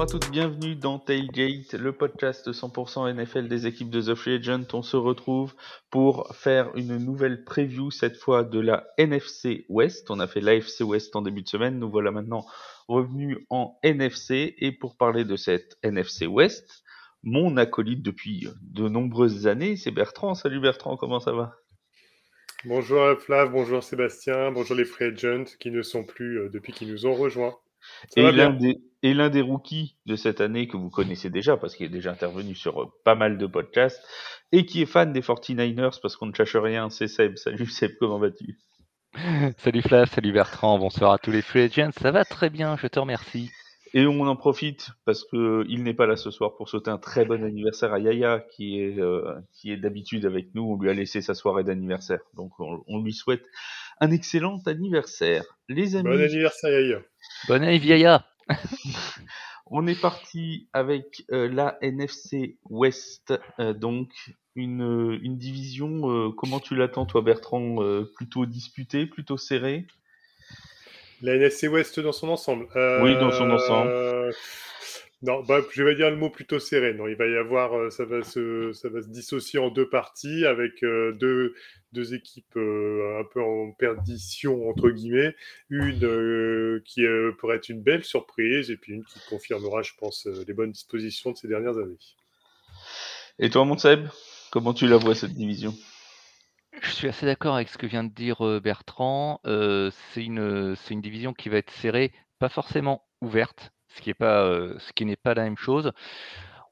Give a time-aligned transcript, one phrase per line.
[0.00, 4.36] Bonjour à toutes, bienvenue dans Tailgate, le podcast 100% NFL des équipes de The Free
[4.36, 4.64] Agent.
[4.72, 5.54] On se retrouve
[5.90, 10.10] pour faire une nouvelle preview, cette fois de la NFC West.
[10.10, 12.46] On a fait l'AFC West en début de semaine, nous voilà maintenant
[12.88, 14.54] revenus en NFC.
[14.56, 16.82] Et pour parler de cette NFC West,
[17.22, 20.34] mon acolyte depuis de nombreuses années, c'est Bertrand.
[20.34, 21.56] Salut Bertrand, comment ça va?
[22.64, 26.90] Bonjour Flav, bonjour Sébastien, bonjour les Free Agents qui ne sont plus euh, depuis qu'ils
[26.90, 27.54] nous ont rejoints.
[28.16, 32.12] Et l'un des, rookies de cette année que vous connaissez déjà, parce qu'il est déjà
[32.12, 34.02] intervenu sur euh, pas mal de podcasts,
[34.52, 37.36] et qui est fan des 49ers, parce qu'on ne cherche rien, c'est Seb.
[37.36, 38.58] Salut Seb, comment vas-tu?
[39.58, 42.86] Salut Flav, salut Bertrand, bonsoir à tous les free agents, ça va très bien, je
[42.86, 43.50] te remercie.
[43.92, 46.98] Et on en profite parce que il n'est pas là ce soir pour souhaiter un
[46.98, 50.62] très bon anniversaire à Yaya qui est euh, qui est d'habitude avec nous.
[50.62, 53.42] On lui a laissé sa soirée d'anniversaire, donc on, lui souhaite
[54.00, 55.42] un excellent anniversaire.
[55.68, 56.08] Les amis.
[56.08, 57.00] Bon anniversaire Yaya.
[57.48, 58.26] Bon anniversaire Yaya.
[59.66, 64.08] on est parti avec euh, la NFC West, euh, donc
[64.56, 66.32] une une division.
[66.32, 67.76] comment tu l'attends toi Bertrand
[68.16, 69.86] Plutôt disputée, plutôt serrée?
[71.22, 72.66] La NFC West dans son ensemble.
[73.02, 74.32] oui, dans son ensemble.
[75.22, 76.94] Euh, non, bah, je vais dire le mot plutôt serré.
[76.94, 79.88] Non, il va y avoir, euh, ça va se, ça va se dissocier en deux
[79.88, 81.54] parties avec euh, deux,
[81.92, 85.34] deux équipes un peu en perdition entre guillemets.
[85.68, 87.02] Une qui
[87.38, 91.32] pourrait être une belle surprise et puis une qui confirmera, je pense, les bonnes dispositions
[91.32, 91.98] de ces dernières années.
[93.38, 94.06] Et toi, Montseb,
[94.50, 95.74] comment tu la vois cette division?
[96.80, 99.40] Je suis assez d'accord avec ce que vient de dire Bertrand.
[99.44, 105.16] c'est une, c'est une division qui va être serrée, pas forcément ouverte, ce qui n'est
[105.16, 105.92] pas la même chose.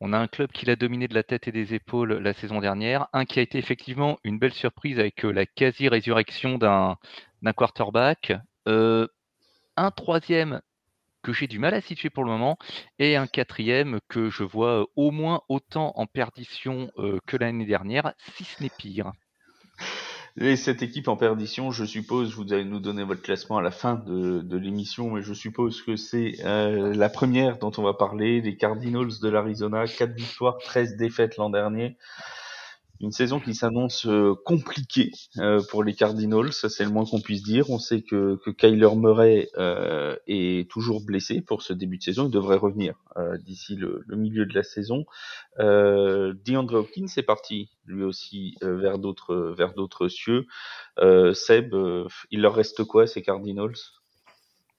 [0.01, 2.61] On a un club qui l'a dominé de la tête et des épaules la saison
[2.61, 6.97] dernière, un qui a été effectivement une belle surprise avec la quasi-résurrection d'un,
[7.43, 8.33] d'un quarterback,
[8.67, 10.61] un troisième
[11.23, 12.59] que j'ai du mal à situer pour le moment,
[13.01, 16.93] et un quatrième que je vois au moins autant en perdition
[17.27, 19.11] que l'année dernière, si ce n'est pire.
[20.41, 23.71] Et cette équipe en perdition, je suppose, vous allez nous donner votre classement à la
[23.71, 28.41] fin de, l'émission, mais je suppose que c'est euh, la première dont on va parler,
[28.41, 31.97] les Cardinals de l'Arizona, 4 victoires, 13 défaites l'an dernier
[33.01, 37.21] une saison qui s'annonce euh, compliquée euh, pour les Cardinals, ça c'est le moins qu'on
[37.21, 37.71] puisse dire.
[37.71, 42.27] On sait que, que Kyler Murray euh, est toujours blessé pour ce début de saison,
[42.27, 42.95] il devrait revenir
[43.41, 45.05] d'ici le, le, milieu de la saison.
[45.59, 50.47] Euh, DeAndre Hopkins est parti lui aussi vers d'autres vers d'autres cieux.
[51.35, 51.75] Seb,
[52.31, 53.75] il leur reste quoi ces Cardinals?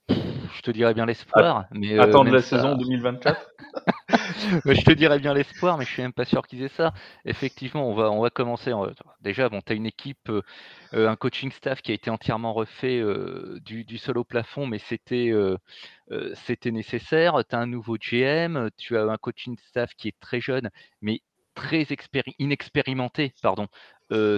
[0.08, 1.66] Je te dirais bien l'espoir.
[1.72, 3.52] mais Attendre la saison 2024
[4.66, 6.94] je te dirais bien l'espoir, mais je suis même pas sûr qu'ils aient ça.
[7.26, 8.72] Effectivement, on va, on va commencer.
[9.22, 10.42] Déjà, bon, tu as une équipe, euh,
[10.94, 14.80] un coaching staff qui a été entièrement refait euh, du, du, sol au plafond, mais
[14.80, 15.58] c'était euh,
[16.48, 17.44] c'était nécessaire.
[17.48, 20.70] Tu as un nouveau GM, tu as un coaching staff qui est très jeune,
[21.02, 21.22] mais
[21.54, 21.86] très
[22.40, 23.68] inexpérimenté pardon,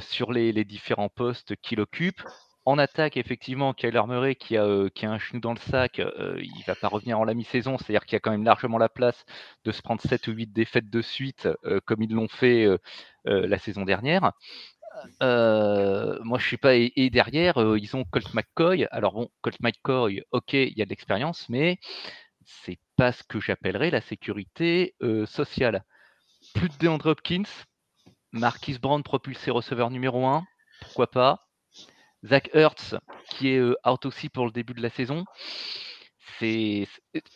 [0.01, 2.21] sur les différents postes qu'il occupe.
[2.63, 6.63] En attaque, effectivement, Kyler Murray qui a, euh, un genou dans le sac, euh, il
[6.67, 9.25] va pas revenir en la mi-saison, c'est-à-dire qu'il y a quand même largement la place
[9.65, 12.67] de se prendre 7 ou 8 défaites de suite, euh, comme ils l'ont fait
[13.25, 14.33] la saison dernière.
[15.21, 16.75] moi, je suis pas.
[16.75, 18.87] Et, derrière, ils ont Colt McCoy.
[18.91, 21.79] Alors bon, Colt McCoy, ok, il y a de l'expérience, mais
[22.45, 24.95] c'est pas ce que j'appellerais la sécurité
[25.25, 25.83] sociale.
[26.53, 27.43] Plus de DeAndre Hopkins,
[28.31, 30.43] Marquis Brown propulsé receveur numéro 1,
[30.81, 31.50] pourquoi pas?
[32.25, 32.95] Zach Hertz,
[33.29, 35.25] qui est euh, out aussi pour le début de la saison.
[36.39, 36.87] C'est,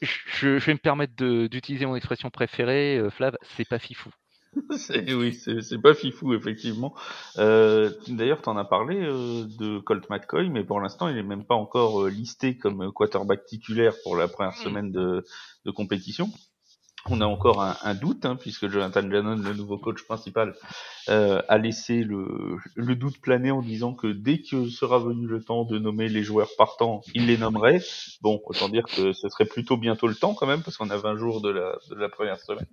[0.01, 1.13] je, vais me permettre
[1.47, 4.09] d'utiliser mon expression préférée, euh, Flav, c'est pas fifou.
[5.09, 6.96] oui, c'est pas fifou, effectivement.
[7.38, 11.23] Euh, D'ailleurs, tu en as parlé euh, de Colt McCoy, mais pour l'instant, il est
[11.23, 15.25] même pas encore listé comme quarterback titulaire pour la première semaine de,
[15.66, 16.29] de compétition
[17.09, 20.55] on a encore un, doute, hein, puisque Jonathan Gannon, le nouveau coach principal,
[21.09, 22.57] euh, a laissé le,
[22.96, 26.49] doute planer en disant que dès que sera venu le temps de nommer les joueurs
[26.57, 27.81] partants, il les nommerait.
[28.22, 30.97] Bon, autant dire que ce serait plutôt bientôt le temps quand même, parce qu'on a
[30.97, 32.67] 20 jours de la, première semaine.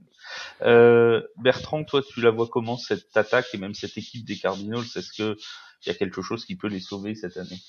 [0.62, 4.84] Euh, Bertrand, toi, tu la vois comment cette attaque et même cette équipe des Cardinals?
[4.96, 5.36] Est-ce qu'il
[5.86, 7.60] y a quelque chose qui peut les sauver cette année?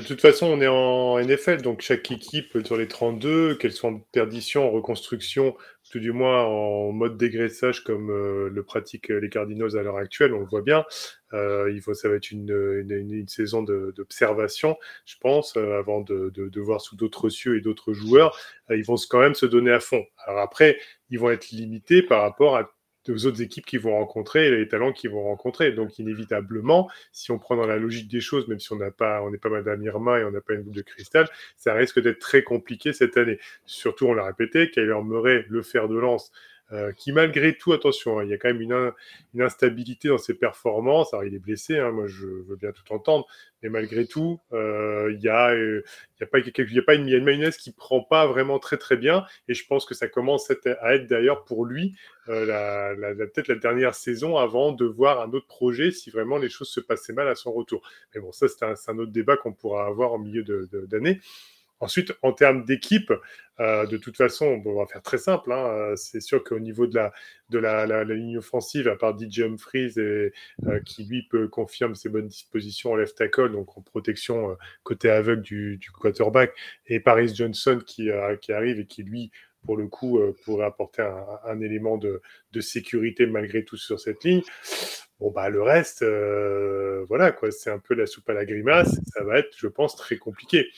[0.00, 3.90] De toute façon, on est en NFL, donc chaque équipe sur les 32, qu'elles soient
[3.90, 5.54] en perdition, en reconstruction,
[5.90, 10.32] tout du moins en mode dégraissage comme euh, le pratiquent les Cardinals à l'heure actuelle,
[10.32, 10.86] on le voit bien.
[11.34, 12.50] Euh, il faut, ça va être une,
[12.88, 17.60] une, saison d'observation, je pense, euh, avant de, de, de, voir sous d'autres cieux et
[17.60, 18.38] d'autres joueurs.
[18.70, 20.04] ils vont quand même se donner à fond.
[20.24, 20.78] Alors après,
[21.10, 22.70] ils vont être limités par rapport à
[23.08, 25.72] aux autres équipes qui vont rencontrer, les talents qu'ils vont rencontrer.
[25.72, 29.22] Donc, inévitablement, si on prend dans la logique des choses, même si on n'a pas,
[29.22, 32.00] on n'est pas Madame Irma et on n'a pas une boule de cristal, ça risque
[32.00, 33.38] d'être très compliqué cette année.
[33.66, 36.32] Surtout, on l'a répété, Kyler Murray, le fer de lance,
[36.72, 40.34] euh, qui malgré tout, attention, hein, il y a quand même une, instabilité dans ses
[40.34, 41.12] performances.
[41.12, 43.26] Alors il est blessé, hein, moi je veux bien tout entendre,
[43.62, 45.54] mais malgré tout, il y a,
[46.30, 50.08] pas, une, mayonnaise qui prend pas vraiment très très bien, et je pense que ça
[50.08, 51.94] commence à être d'ailleurs pour lui
[52.28, 56.68] euh, peut-être la dernière saison avant de voir un autre projet si vraiment les choses
[56.68, 57.82] se passaient mal à son retour.
[58.14, 60.44] Mais bon, ça c'est un, autre débat qu'on pourra avoir en milieu
[60.88, 61.14] d'année.
[61.14, 61.20] De,
[61.82, 63.12] Ensuite, en termes d'équipe,
[63.58, 65.50] euh, de toute façon, on va faire très simple.
[65.50, 66.96] Hein, euh, c'est sûr qu'au niveau de,
[67.58, 70.30] la, ligne offensive, à part DJ Humphries, euh,
[70.86, 75.42] qui lui peut confirmer ses bonnes dispositions en left tackle, donc en protection côté aveugle
[75.42, 76.54] du, quarterback,
[76.86, 79.32] et Paris Johnson qui, arrive et qui lui
[79.64, 81.02] pour le coup, pourrait apporter
[81.44, 82.20] un, élément de,
[82.50, 84.42] de, sécurité malgré tout sur cette ligne.
[85.20, 86.04] Bon, bah, le reste,
[87.08, 89.00] voilà, quoi, c'est un peu la soupe à la grimace.
[89.14, 90.68] Ça va être, je pense, très compliqué.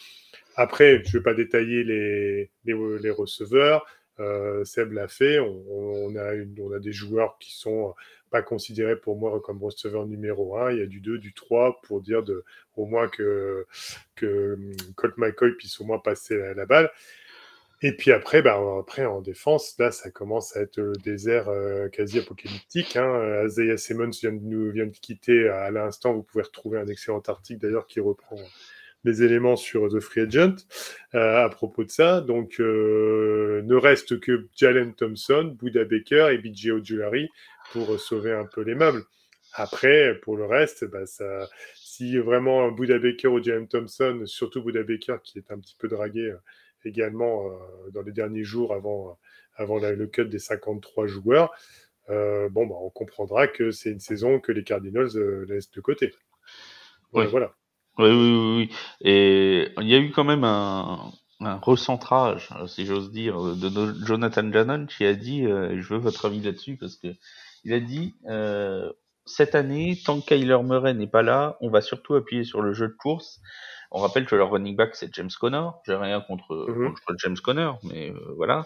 [0.57, 3.85] Après, je ne vais pas détailler les, les, receveurs.
[4.21, 5.41] Euh, Seb l'a fait.
[5.41, 7.95] On, a on, a des joueurs qui sont
[8.31, 10.73] pas considérés pour moi comme receveur numéro 1.
[10.73, 12.45] Il y a du 2, du 3 pour dire de,
[12.77, 13.67] au moins que,
[14.15, 14.57] que
[14.95, 16.91] Colt McCoy puisse au moins passer la, la balle.
[17.83, 21.89] Et puis après, bah, après, en défense, là, ça commence à être le désert euh,
[21.89, 22.97] quasi apocalyptique.
[22.97, 23.45] Hein.
[23.45, 26.15] Isaiah Simmons vient de, nous, vient de quitter à l'instant.
[26.15, 28.39] Vous pouvez retrouver un excellent article d'ailleurs qui reprend
[29.05, 30.57] les éléments sur The Free Agent
[31.15, 32.21] euh, à propos de ça.
[32.21, 37.29] Donc, euh, ne reste que Jalen Thompson, Buda Baker et BJ Ojulari
[37.73, 39.03] pour sauver un peu les meubles.
[39.53, 44.83] Après, pour le reste, bah, ça, si vraiment Buda Baker ou Jalen Thompson, surtout Buda
[44.83, 46.39] Baker qui est un petit peu dragué euh,
[46.85, 47.51] également
[47.95, 49.19] dans les derniers jours avant,
[49.57, 51.51] avant la, le cut des 53 joueurs,
[52.09, 55.17] bon, bah, on comprendra que c'est une saison que les Cardinals
[55.49, 56.13] laissent de côté.
[57.15, 57.27] Ouais.
[57.27, 57.55] Voilà.
[57.99, 58.71] Oui, oui, oui.
[59.03, 64.45] Et il y a eu quand même un, un recentrage, si j'ose dire, de Jonathan
[64.49, 67.09] Gannon qui a dit, euh, je veux votre avis là-dessus, parce que
[67.65, 68.93] il a dit, euh,
[69.27, 72.73] cette année, tant que Kyler Murray n'est pas là, on va surtout appuyer sur le
[72.75, 73.41] jeu de course.
[73.91, 75.69] On rappelle que leur running back c'est James Conner.
[75.87, 76.89] J'ai rien contre, mm -hmm.
[76.89, 78.65] contre, James Conner, mais euh, voilà.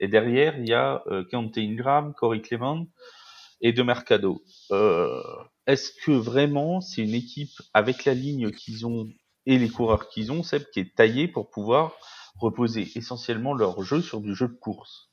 [0.00, 2.86] et derrière, il y a euh, Keontae Ingram, Corey Clement
[3.60, 4.42] et De Mercado.
[4.72, 5.22] Euh,
[5.66, 9.08] Est-ce que vraiment c'est une équipe avec la ligne qu'ils ont
[9.46, 11.96] et les coureurs qu'ils ont, Seb, qui est taillée pour pouvoir
[12.36, 15.08] reposer essentiellement leur jeu sur du jeu de course?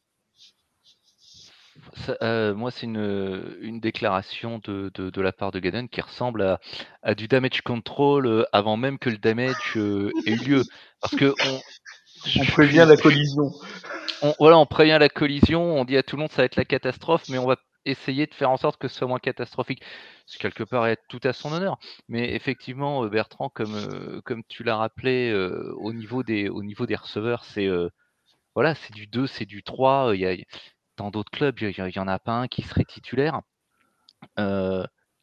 [2.06, 6.02] Ça, euh, moi, c'est une, une déclaration de, de, de, la part de Gaden qui
[6.02, 6.60] ressemble à,
[7.02, 10.64] à, du damage control euh, avant même que le damage euh, ait eu lieu.
[11.02, 11.62] Parce que on,
[12.42, 13.52] on prévient la collision.
[14.22, 16.56] On, voilà, on prévient la collision, on dit à tout le monde ça va être
[16.56, 19.84] la catastrophe, mais on va essayer de faire en sorte que ce soit moins catastrophique.
[20.26, 21.78] Ce quelque part est tout à son honneur.
[22.08, 26.86] Mais effectivement, Bertrand, comme, euh, comme tu l'as rappelé, euh, au, niveau des, au niveau
[26.86, 27.90] des receveurs, c'est euh,
[28.56, 30.16] voilà, c'est du 2, c'est du 3.
[30.16, 30.36] Il y a,
[30.98, 33.42] dans d'autres clubs, il n'y en a pas un qui serait titulaire.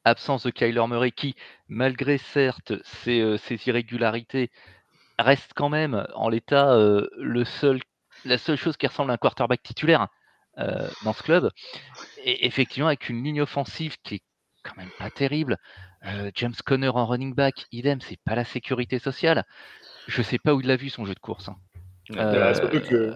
[0.04, 1.34] absence de Kyler Murray qui,
[1.68, 4.50] malgré certes ses, irrégularités,
[5.18, 7.80] reste quand même en l'état le seul,
[8.24, 10.06] la seule chose qui ressemble à un quarterback titulaire euh,
[10.56, 11.50] dans ce club.
[12.24, 14.22] Et effectivement, avec une ligne offensive qui est
[14.62, 15.56] quand même pas terrible.
[16.06, 19.44] Euh, James Conner en running back, idem, c'est pas la sécurité sociale.
[20.06, 21.48] Je sais pas où il a vu son jeu de course.
[21.48, 21.56] Hein.
[22.16, 23.14] Euh, surtout, que,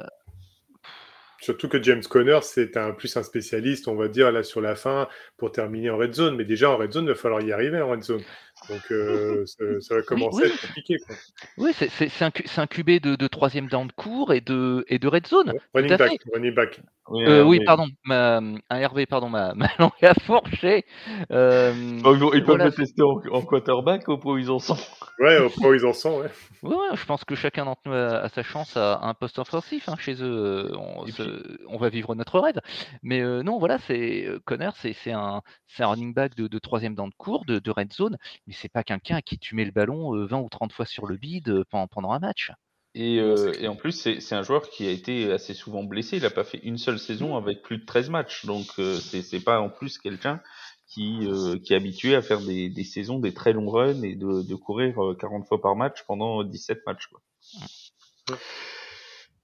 [1.41, 4.77] surtout, que, James Conner, c'est un plus un spécialiste, on va dire, là sur la
[4.77, 6.37] fin, pour terminer en red zone.
[6.37, 8.23] Mais déjà, en red zone, il va falloir y arriver en red zone.
[8.69, 10.51] Donc euh, ça, ça, va commencer oui, oui.
[10.51, 10.97] à être compliqué.
[11.07, 11.17] Quoi.
[11.59, 15.09] Oui, c'est un, un QB de, de troisième down de cours et de, et de
[15.09, 15.53] red zone.
[15.75, 16.81] running, back, running back.
[17.09, 20.87] Oui, euh, oui pardon, ma, un RB, pardon, ma, ma langue a fourché.
[21.31, 22.67] Euh, oh, ils peuvent voilà.
[22.67, 24.79] le tester en, en, quarterback au pro ils en sont.
[25.19, 26.31] Ouais, au pro ils en sont, ouais.
[26.63, 29.87] Ouais, je pense que chacun d'entre nous a, a, sa chance à un poste offensif
[29.89, 30.73] hein, chez eux.
[30.79, 32.59] On, se, on, va vivre notre rêve.
[33.03, 35.43] Mais euh, non, voilà, c'est Connor, c'est un,
[35.79, 38.17] un running back de, de troisième down de cours, de, de red zone.
[38.47, 40.87] Mais c'est pas quelqu'un à qui tu mets le ballon euh, 20 ou 30 fois
[40.87, 42.53] sur le bide euh, pendant, pendant un match.
[42.95, 46.17] Et, euh, et, en plus, c'est un joueur qui a été assez souvent blessé.
[46.19, 48.47] Il n'a pas fait une seule saison avec plus de 13 matchs.
[48.47, 50.41] Donc, euh, c'est pas en plus quelqu'un
[50.87, 54.15] qui, euh, qui est habitué à faire des, des, saisons, des très longs runs et
[54.15, 57.09] de, de courir 40 fois par match pendant 17 matchs.
[57.09, 58.39] Quoi.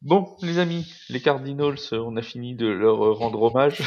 [0.03, 3.83] Bon, les amis, les Cardinals, on a fini de leur rendre hommage.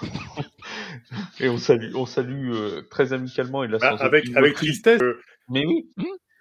[1.40, 5.02] et on salue, on salue euh, très amicalement et là, bah, avec, avec tristesse.
[5.02, 5.20] Euh...
[5.48, 5.90] Mais oui.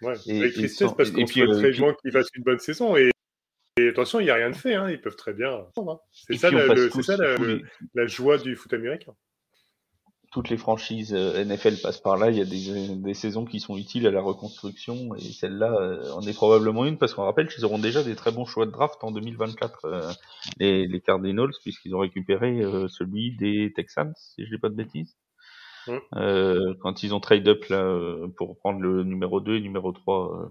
[0.04, 3.10] Ouais, et, avec tristesse parce qu'on souhaite euh, vivement qu'il fasse une bonne saison et
[3.88, 5.66] attention, il n'y a rien de fait, hein, ils peuvent très bien.
[5.78, 5.98] Hein.
[6.12, 9.14] C'est ça, la, joie du foot américain
[10.38, 12.30] toutes les franchises euh, NFL passent par là.
[12.30, 16.22] Il y a des, saisons qui sont utiles à la reconstruction et celle-là euh, en
[16.22, 19.04] est probablement une parce qu'on rappelle qu'ils auront déjà des très bons choix de draft
[19.04, 20.12] en 2024 euh,
[20.60, 25.18] les, Cardinals puisqu'ils ont récupéré celui des Texans si je dis pas de bêtises.
[25.88, 26.74] Mmh.
[26.82, 30.50] quand ils ont trade up là pour prendre le numéro 2 et numéro 3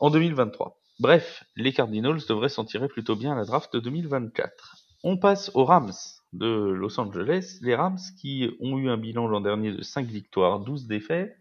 [0.00, 0.78] en 2023.
[1.00, 4.76] Bref, les Cardinals devraient s'en tirer plutôt bien à la draft de 2024.
[5.02, 5.92] On passe aux Rams
[6.34, 10.60] de Los Angeles, les Rams qui ont eu un bilan l'an dernier de 5 victoires,
[10.60, 11.36] 12 défaites.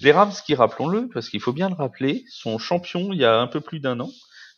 [0.00, 3.40] Les Rams qui, rappelons-le, parce qu'il faut bien le rappeler, sont champions il y a
[3.40, 4.10] un peu plus d'un an.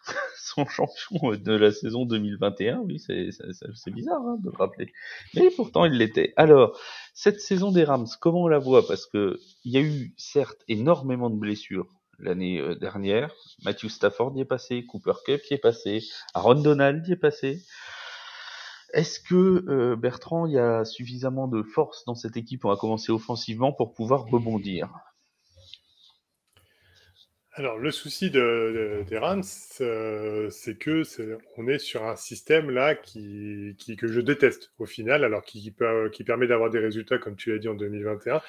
[0.39, 4.93] sont champions de la saison 2021, oui, c'est bizarre hein, de le rappeler.
[5.35, 6.33] Mais pourtant, ils l'étaient.
[6.37, 6.79] Alors,
[7.13, 8.87] cette saison des Rams, comment on la voit?
[8.87, 13.35] Parce que il y a eu, certes, énormément de blessures l'année euh, dernière.
[13.65, 16.05] Matthew Stafford y est passé, Cooper Cup y est passé,
[16.35, 17.63] Aaron Donald y est passé.
[18.97, 22.77] Est-ce que euh, Bertrand, il y a suffisamment de force dans cette équipe, on va
[22.77, 24.89] commencer offensivement, pour pouvoir rebondir?
[27.53, 29.05] Alors, le souci de,
[29.81, 31.03] euh, c'est que
[31.59, 35.75] on est sur un système là qui, que je déteste au final, alors qui
[36.25, 38.41] permet d'avoir des résultats comme tu l'as dit en 2021,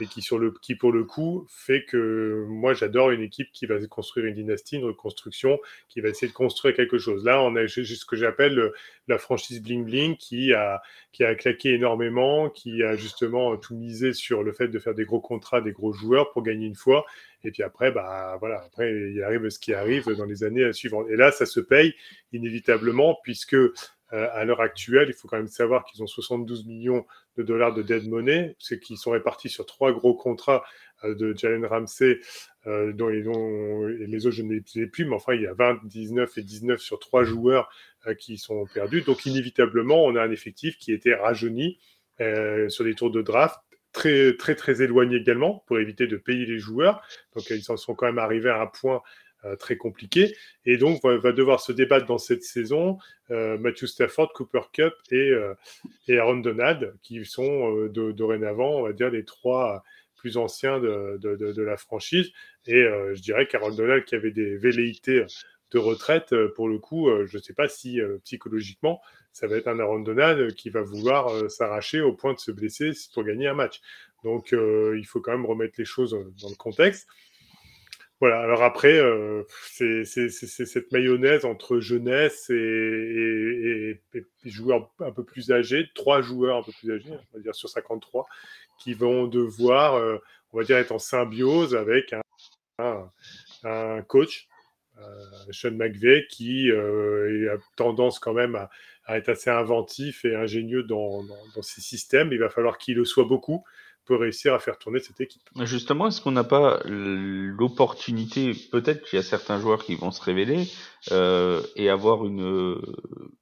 [0.00, 4.34] mais qui, pour le coup fait que moi j'adore une équipe qui va construire une
[4.34, 5.58] dynastie, une reconstruction,
[5.88, 7.24] qui va essayer de construire quelque chose.
[7.24, 8.72] Là, on a ce que j'appelle
[9.08, 10.82] la franchise Bling Bling qui a,
[11.12, 15.04] qui a claqué énormément, qui a justement tout misé sur le fait de faire des
[15.04, 17.04] gros contrats, des gros joueurs pour gagner une fois.
[17.44, 21.06] Et puis après, bah voilà, après il arrive ce qui arrive dans les années suivantes.
[21.10, 21.94] Et là, ça se paye
[22.32, 23.74] inévitablement puisque euh,
[24.14, 27.04] à l'heure actuelle, il faut quand même savoir qu'ils ont 72 millions
[27.36, 30.64] de dollars de dead money, c'est qu'ils sont répartis sur trois gros contrats
[31.04, 32.20] euh, de Jalen Ramsey,
[32.66, 36.38] euh, dont, les autres je ne les plus, mais enfin il y a 20, 19
[36.38, 37.68] et 19 sur trois joueurs
[38.18, 39.02] qui sont perdus.
[39.02, 41.78] Donc inévitablement, on a un effectif qui était rajeuni
[42.68, 43.58] sur des tours de draft
[43.94, 47.00] très très très éloigné également pour éviter de payer les joueurs.
[47.34, 49.00] Donc ils en sont quand même arrivés à un point euh,
[49.58, 50.34] très compliqué.
[50.64, 52.98] Et donc, va, devoir se débattre dans cette saison
[53.30, 55.54] euh, Matthew Stafford, Cooper Cup et, euh,
[56.08, 59.82] et Aaron Donald, qui sont dorénavant, on va dire, les trois
[60.16, 62.30] plus anciens de, de, de, la franchise.
[62.66, 65.22] Et je dirais qu'Aaron Donald, qui avait des velléités
[65.70, 69.78] de retraite, pour le coup, je ne sais pas si psychologiquement, ça va être un
[69.78, 73.82] Aaron Donald qui va vouloir s'arracher au point de se blesser pour gagner un match.
[74.22, 77.06] Donc, il faut quand même remettre les choses dans le contexte.
[78.20, 79.42] Voilà, alors après, euh,
[79.72, 84.00] c'est cette mayonnaise entre jeunesse et,
[84.44, 87.68] joueurs un peu plus âgés, trois joueurs un peu plus âgés, on va dire sur
[87.68, 88.26] 53,
[88.78, 90.18] qui vont devoir, euh,
[90.52, 92.14] on va dire, être en symbiose avec
[92.78, 94.48] un, coach,
[94.98, 98.54] euh, Sean McVeigh, qui a tendance quand même
[99.06, 101.24] à, être assez inventif et ingénieux dans
[101.62, 102.32] ses systèmes.
[102.32, 103.64] Il va falloir qu'il le soit beaucoup
[104.04, 105.42] peut réussir à faire tourner cette équipe.
[105.62, 110.22] Justement, est-ce qu'on n'a pas l'opportunité, peut-être qu'il y a certains joueurs qui vont se
[110.22, 110.68] révéler
[111.10, 112.76] euh, et avoir une,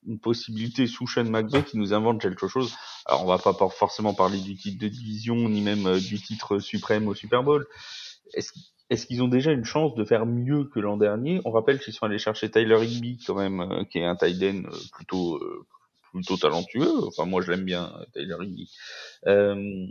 [0.07, 2.75] une possibilité sous Sean McVay qui nous invente quelque chose?
[3.07, 6.59] Alors, on va pas forcément parler du titre de division ni même euh, du titre
[6.59, 7.67] suprême au Super Bowl.
[8.35, 11.41] Est-ce qu'ils ont déjà une chance de faire mieux que l'an dernier?
[11.45, 14.43] On rappelle qu'ils sont allés chercher Tyler Higby quand même, euh, qui est un tight
[14.43, 15.41] end plutôt
[16.13, 17.07] plutôt talentueux.
[17.07, 18.71] Enfin, moi, je l'aime bien, Tyler Higby.
[19.27, 19.87] Euh,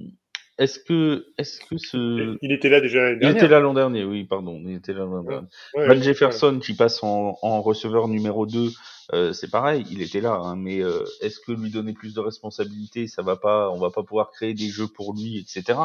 [0.58, 2.38] est-ce que, est-ce que ce.
[2.42, 4.62] Il était là déjà Il était là l'an dernier, oui, pardon.
[4.66, 5.48] Il était là l'an dernier.
[5.76, 8.70] Van Jefferson, qui passe en, en, receveur numéro 2,
[9.14, 12.20] euh, c'est pareil, il était là, hein, mais euh, est-ce que lui donner plus de
[12.20, 15.80] responsabilités, ça va pas, on va pas pouvoir créer des jeux pour lui, etc.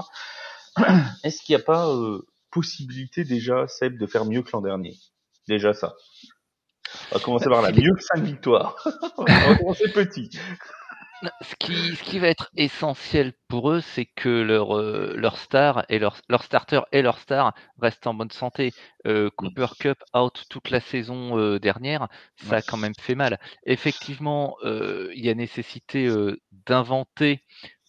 [1.25, 4.97] Est-ce qu'il n'y a pas euh, possibilité déjà, Seb, de faire mieux que l'an dernier?
[5.49, 5.95] Déjà ça.
[7.11, 7.73] On va commencer par là.
[7.73, 8.77] Mieux que 5 victoires.
[9.17, 10.31] on va commencer petit.
[11.41, 15.85] Ce qui, ce qui va être essentiel pour eux, c'est que leur, euh, leur star
[15.89, 18.73] et leur, leur starter et leur star restent en bonne santé.
[19.07, 19.31] Euh, mmh.
[19.37, 23.41] Cooper Cup out toute la saison euh, dernière, ça a quand même fait mal.
[23.65, 26.09] Effectivement, il y a nécessité
[26.67, 27.43] d'inventer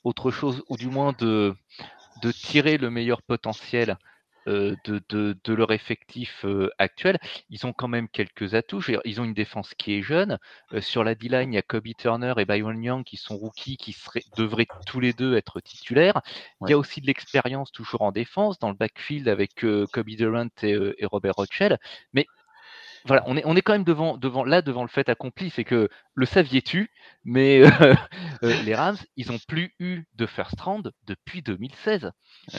[0.04, 1.54] autre chose, ou du moins de,
[2.22, 3.98] de tirer le meilleur potentiel
[4.48, 7.18] euh, de, leur effectif euh, actuel.
[7.50, 8.82] Ils ont quand même quelques atouts.
[9.04, 10.38] Ils ont une défense qui est jeune.
[10.74, 13.78] Euh, sur la D-line, il y a Kobe Turner et Byron Young qui sont rookies,
[13.78, 16.22] qui seraient, devraient tous les deux être titulaires.
[16.62, 20.48] Il y a aussi de l'expérience toujours en défense, dans le backfield avec Kobe Durant
[20.62, 21.78] et, Robert Rochelle.
[22.14, 22.28] Mais
[23.08, 25.64] voilà, on est, on est quand même devant, devant, là devant le fait accompli, c'est
[25.64, 26.92] que le saviez-tu,
[27.24, 27.70] mais euh,
[28.44, 32.12] euh, les Rams, ils n'ont plus eu de first round depuis 2016.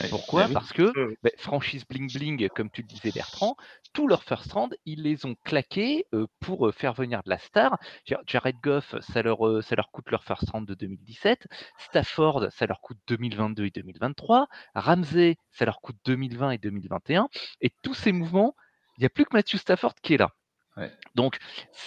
[0.09, 0.47] Pourquoi?
[0.47, 0.91] bah Parce que
[1.23, 3.55] bah, franchise bling bling, comme tu le disais Bertrand,
[3.93, 7.77] tous leurs first round, ils les ont claqués euh, pour faire venir de la star.
[8.25, 11.47] Jared Goff, ça leur, ça leur coûte leur first round de 2017.
[11.77, 14.47] Stafford, ça leur coûte 2022 et 2023.
[14.73, 17.29] Ramsey, ça leur coûte 2020 et 2021.
[17.61, 18.55] Et tous ces mouvements,
[18.97, 20.31] il n'y a plus que Matthew Stafford qui est là.
[21.15, 21.37] Donc,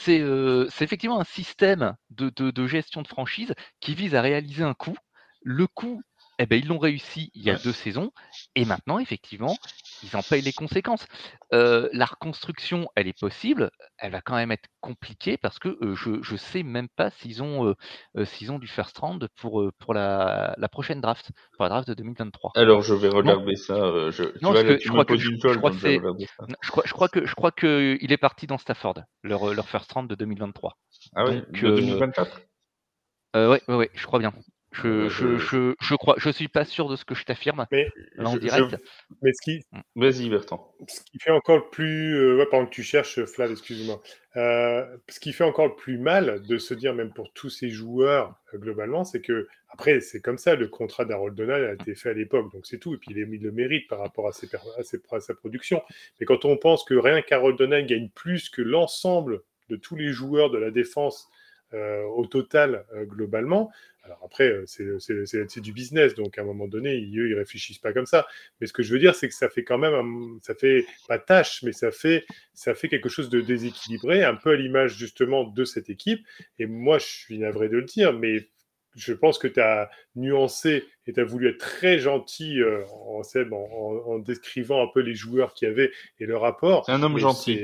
[0.09, 4.97] euh, c'est effectivement un système de, gestion de franchise qui vise à réaliser un coût.
[5.43, 6.03] Le coût,
[6.39, 8.12] eh ben, ils l'ont réussi il y a deux saisons,
[8.55, 9.57] et maintenant, effectivement,
[10.03, 11.07] ils en payent les conséquences.
[11.53, 15.95] Euh, la reconstruction, elle est possible, elle va quand même être compliquée parce que euh,
[15.95, 17.75] je ne sais même pas s'ils ont,
[18.25, 22.53] s'ils ont du first round pour, pour la, prochaine draft, pour la draft de 2023.
[22.57, 23.75] Alors, je vais regarder ça.
[24.11, 24.91] je, crois que, je
[26.93, 30.77] crois que je crois qu'il est parti dans Stafford, leur, leur first round de 2023.
[31.15, 32.41] Ah oui, de 2024
[33.35, 34.33] Oui, ouais, je crois bien.
[34.73, 37.91] Je, je, je, je, crois, je suis pas sûr de ce que je t'affirme mais
[38.19, 38.76] en direct.
[39.21, 39.81] mais ce qui, mm.
[39.97, 40.75] vas-y Bertrand.
[40.88, 44.02] Ce qui fait encore le plus, euh, ouais, pendant que tu cherches, Flav, excuse-moi.
[44.37, 47.69] Euh, ce qui fait encore le plus mal de se dire, même pour tous ces
[47.69, 51.95] joueurs euh, globalement, c'est que après c'est comme ça, le contrat d'Harold Donald a été
[51.95, 52.95] fait à l'époque, donc c'est tout.
[52.95, 54.49] Et puis il, mis le mérite par rapport à, ses,
[54.79, 55.83] à, ses, à sa production.
[56.19, 60.12] Mais quand on pense que rien qu'Harold Donald gagne plus que l'ensemble de tous les
[60.12, 61.42] joueurs de la défense euh,
[61.75, 63.71] au total euh, globalement.
[64.05, 67.79] Alors après, euh, c'est du business, donc à un moment donné, ils, eux, ils réfléchissent
[67.79, 68.26] pas comme ça.
[68.61, 71.19] Mais ce que je veux dire, c'est que ça fait quand même, ça fait pas
[71.19, 75.45] tâche, mais ça fait, ça fait quelque chose de déséquilibré, un peu à l'image justement
[75.45, 76.26] de cette équipe.
[76.59, 78.49] Et moi, je suis navré de le dire, mais
[78.95, 83.23] je pense que tu as nuancé et tu as voulu être très gentil euh, en,
[83.53, 86.85] en, décrivant un peu les joueurs qu'il y avait et le rapport.
[86.87, 87.59] C'est un homme gentil.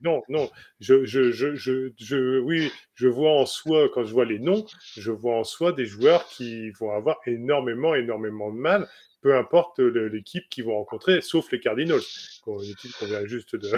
[0.00, 0.50] Non, non.
[0.80, 5.10] Je, je, je, je, oui, je vois en soi, quand je vois les noms, je
[5.10, 8.88] vois en soi des joueurs qui vont avoir énormément, énormément de mal,
[9.20, 12.00] peu importe l'équipe qu'ils vont rencontrer, sauf les Cardinals,
[12.42, 13.70] qu'on vient juste de,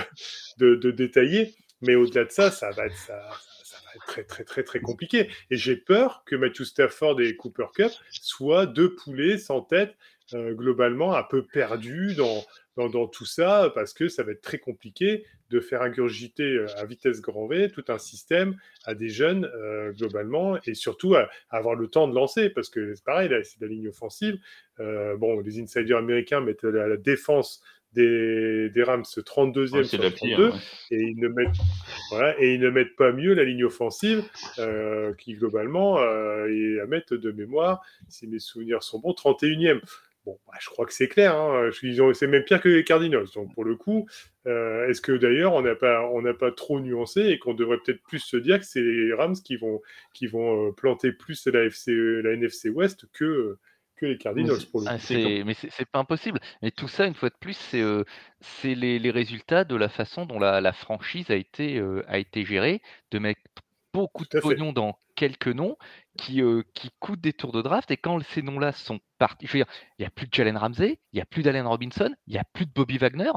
[0.58, 1.54] de, de détailler.
[1.82, 3.18] Mais au-delà de ça, ça va être ça
[4.06, 5.28] très très très très compliqué.
[5.50, 9.96] Et j'ai peur que Matthew Stafford et Cooper Cup soient deux poulets sans tête,
[10.34, 12.44] euh, globalement un peu perdus dans,
[13.08, 17.20] tout ça, parce que ça va être très compliqué de faire ingurgiter euh, à vitesse
[17.20, 21.14] grand V tout un système à des jeunes euh, globalement, et surtout
[21.50, 24.38] avoir le temps de lancer, parce que c'est pareil, c'est la ligne offensive.
[24.78, 27.62] bon, les insiders américains mettent la défense
[27.94, 30.52] des, des Rams 32e sur 32
[30.90, 31.56] et ils ne mettent
[32.10, 34.22] voilà, et ils ne mettent pas mieux la ligne offensive
[34.58, 39.80] euh, qui globalement euh, est à mettre de mémoire si mes souvenirs sont bons 31e.
[40.26, 41.34] Bon, bah, je crois que c'est clair.
[41.34, 41.70] Hein.
[41.72, 43.26] C'est même pire que les Cardinals.
[43.34, 44.06] Donc pour le coup,
[44.46, 48.02] euh, est-ce que d'ailleurs on n'a pas on pas trop nuancé et qu'on devrait peut-être
[48.02, 49.80] plus se dire que c'est les Rams qui vont
[50.12, 53.56] qui vont euh, planter plus la, FC, la NFC West que
[54.06, 56.40] les Cardinals pour ah, mais c'est pas impossible.
[56.62, 58.04] Mais tout ça, une fois de plus, c'est euh,
[58.64, 63.18] les, résultats de la façon dont la, franchise a été, euh, a été gérée, de
[63.18, 63.40] mettre
[63.92, 65.76] beaucoup de pognon dans quelques noms
[66.16, 67.90] qui, euh, qui coûtent des tours de draft.
[67.90, 70.56] Et quand ces noms-là sont partis, je veux dire, il n'y a plus de Jalen
[70.56, 73.32] Ramsey, il n'y a plus d'Allen Robinson, il n'y a plus de Bobby Wagner.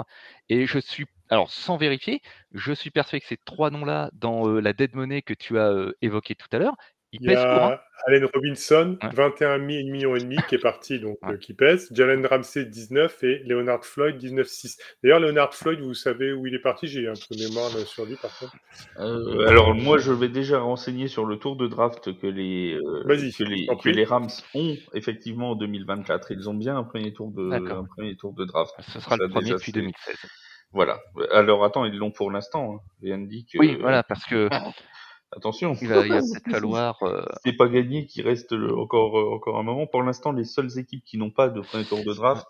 [0.50, 2.22] Et je suis, alors sans vérifier,
[2.54, 6.36] je suis persuadé que ces trois noms-là, dans la dead money que tu as évoqué
[6.36, 6.78] tout à l'heure,
[7.14, 11.54] il, y a Allen Robinson, 21 millions et demi qui est parti, donc euh, qui
[11.54, 11.90] pèse.
[11.94, 14.78] Jalen Ramsey, 19 et Leonard Floyd, 19,6.
[15.04, 16.88] D'ailleurs, Leonard Floyd, vous savez où il est parti?
[16.88, 18.56] J'ai un peu de mémoire sur lui, par contre.
[19.00, 23.04] Euh, alors, moi, je vais déjà renseigner sur le tour de draft que les, euh,
[23.06, 26.32] que les, que les Rams ont effectivement en 2024.
[26.32, 28.74] Ils ont bien un premier tour de, un premier tour de draft.
[28.82, 30.16] Ce sera le premier depuis 2016.
[30.74, 31.00] Voilà.
[31.32, 32.82] Alors, attends, ils l'ont pour l'instant.
[33.04, 33.18] Hein.
[33.28, 33.60] dit que...
[33.60, 34.50] Oui, voilà, parce que
[35.36, 35.76] Attention.
[35.82, 37.02] Il va, peut-être falloir.
[37.04, 39.88] Euh, c'est pas gagné qu'il reste encore euh, encore un moment.
[39.88, 42.48] Pour l'instant, les seules équipes qui n'ont pas de premier tour de draft,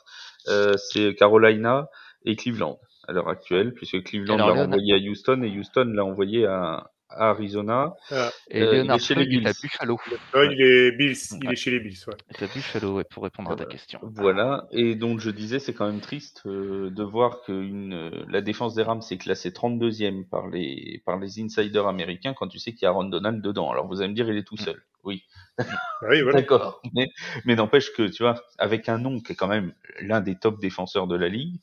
[0.47, 1.87] euh, c'est Carolina
[2.25, 6.45] et Cleveland à l'heure actuelle, puisque Cleveland l'a envoyé à Houston et Houston l'a envoyé
[6.45, 7.95] à, Arizona.
[8.11, 8.29] Ah.
[8.49, 9.51] Et euh, Leonard il est chez les Bills.
[9.61, 9.99] Buffalo.
[10.35, 12.15] il est Bills, il est chez les Bills, ouais.
[12.37, 13.99] Il est Buffalo, ouais, pour répondre à ta question.
[14.01, 18.25] Voilà, et donc je disais, c'est quand même triste euh, de voir que une, euh,
[18.29, 22.59] la défense des Rams est classée 32e par les, par les insiders américains quand tu
[22.59, 23.71] sais qu'il y a Aaron Donald dedans.
[23.71, 24.81] Alors vous allez me dire, il est tout seul.
[25.03, 25.23] Oui.
[25.59, 26.41] Ah oui, voilà.
[26.41, 26.81] D'accord.
[26.93, 27.07] Mais,
[27.45, 30.59] mais n'empêche que, tu vois, avec un nom qui est quand même l'un des top
[30.59, 31.59] défenseurs de la ligue,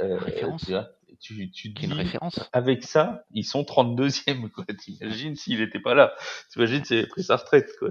[0.00, 0.64] euh, référence.
[0.64, 0.88] Tu vois,
[1.20, 2.40] tu, tu une référence.
[2.52, 4.64] Avec ça, ils sont 32e, quoi.
[4.78, 6.14] T'imagines s'il n'était pas là.
[6.52, 7.90] T'imagines s'il avait pris sa retraite, quoi.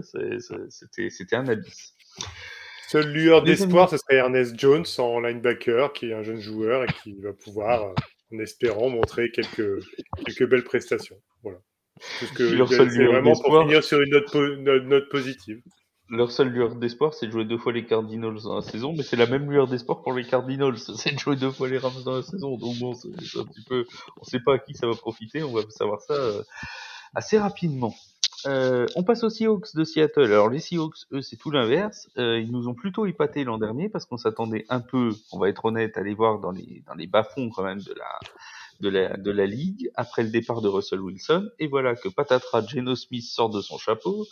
[0.69, 1.93] C'était, c'était un abysse.
[2.87, 6.87] Seule lueur d'espoir, ce serait Ernest Jones en linebacker, qui est un jeune joueur et
[7.03, 7.93] qui va pouvoir euh,
[8.33, 9.83] en espérant montrer quelques,
[10.25, 11.17] quelques belles prestations.
[11.43, 11.59] Voilà.
[12.19, 15.61] Parce que c'est vraiment pour finir sur une note, po- une note positive.
[16.09, 19.03] Leur seule lueur d'espoir, c'est de jouer deux fois les Cardinals dans la saison, mais
[19.03, 22.03] c'est la même lueur d'espoir pour les Cardinals, c'est de jouer deux fois les Rams
[22.03, 22.57] dans la saison.
[22.57, 23.85] Donc bon, c'est un petit peu,
[24.19, 26.41] on sait pas à qui ça va profiter, on va savoir ça euh,
[27.13, 27.93] assez rapidement.
[28.47, 30.23] Euh, on passe aux Seahawks de Seattle.
[30.23, 32.09] Alors les Seahawks, eux, c'est tout l'inverse.
[32.17, 35.49] Euh, ils nous ont plutôt épaté l'an dernier parce qu'on s'attendait un peu, on va
[35.49, 38.19] être honnête, à les voir dans les dans les bas-fonds quand même de la
[38.79, 41.49] de la de la ligue après le départ de Russell Wilson.
[41.59, 44.27] Et voilà que patatras, Geno Smith sort de son chapeau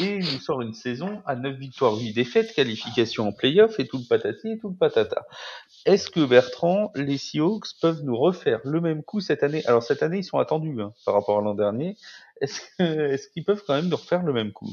[0.00, 3.98] et nous sort une saison à 9 victoires, 8 défaites, qualification en playoff et tout
[3.98, 5.26] le patati et tout le patata.
[5.84, 9.64] Est-ce que Bertrand, les Seahawks peuvent nous refaire le même coup cette année?
[9.66, 11.96] Alors cette année, ils sont attendus hein, par rapport à l'an dernier.
[12.40, 14.70] Est-ce qu'ils peuvent quand même nous refaire le même coup?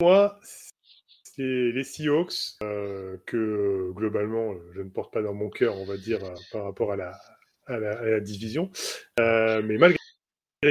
[0.00, 0.38] Moi,
[1.38, 5.84] les Seahawks euh, que euh, globalement euh, je ne porte pas dans mon cœur, on
[5.84, 6.20] va dire,
[6.52, 7.18] par rapport à la,
[7.66, 8.70] à la, division.
[9.18, 9.98] Mais malgré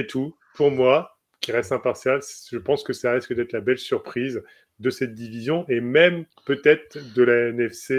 [0.07, 2.21] tout, pour moi, qui reste impartial,
[2.51, 4.43] je pense que ça risque d'être la belle surprise
[4.79, 7.93] de cette division et même peut-être de la NFC,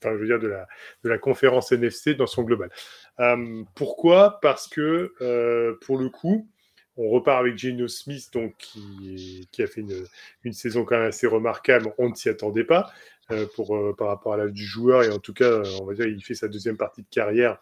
[0.00, 0.66] enfin je veux dire de la,
[1.04, 2.70] de la conférence NFC dans son global.
[3.74, 4.38] Pourquoi?
[4.40, 5.14] Parce que
[5.82, 6.48] pour le coup,
[6.98, 9.84] on repart avec Geno Smith, qui, a fait
[10.44, 11.92] une, saison quand même assez remarquable.
[11.96, 12.90] On ne s'y attendait pas
[13.30, 15.94] euh, euh, par rapport à l'âge du joueur et en tout cas, euh, on va
[15.94, 17.58] dire, il fait sa deuxième partie de carrière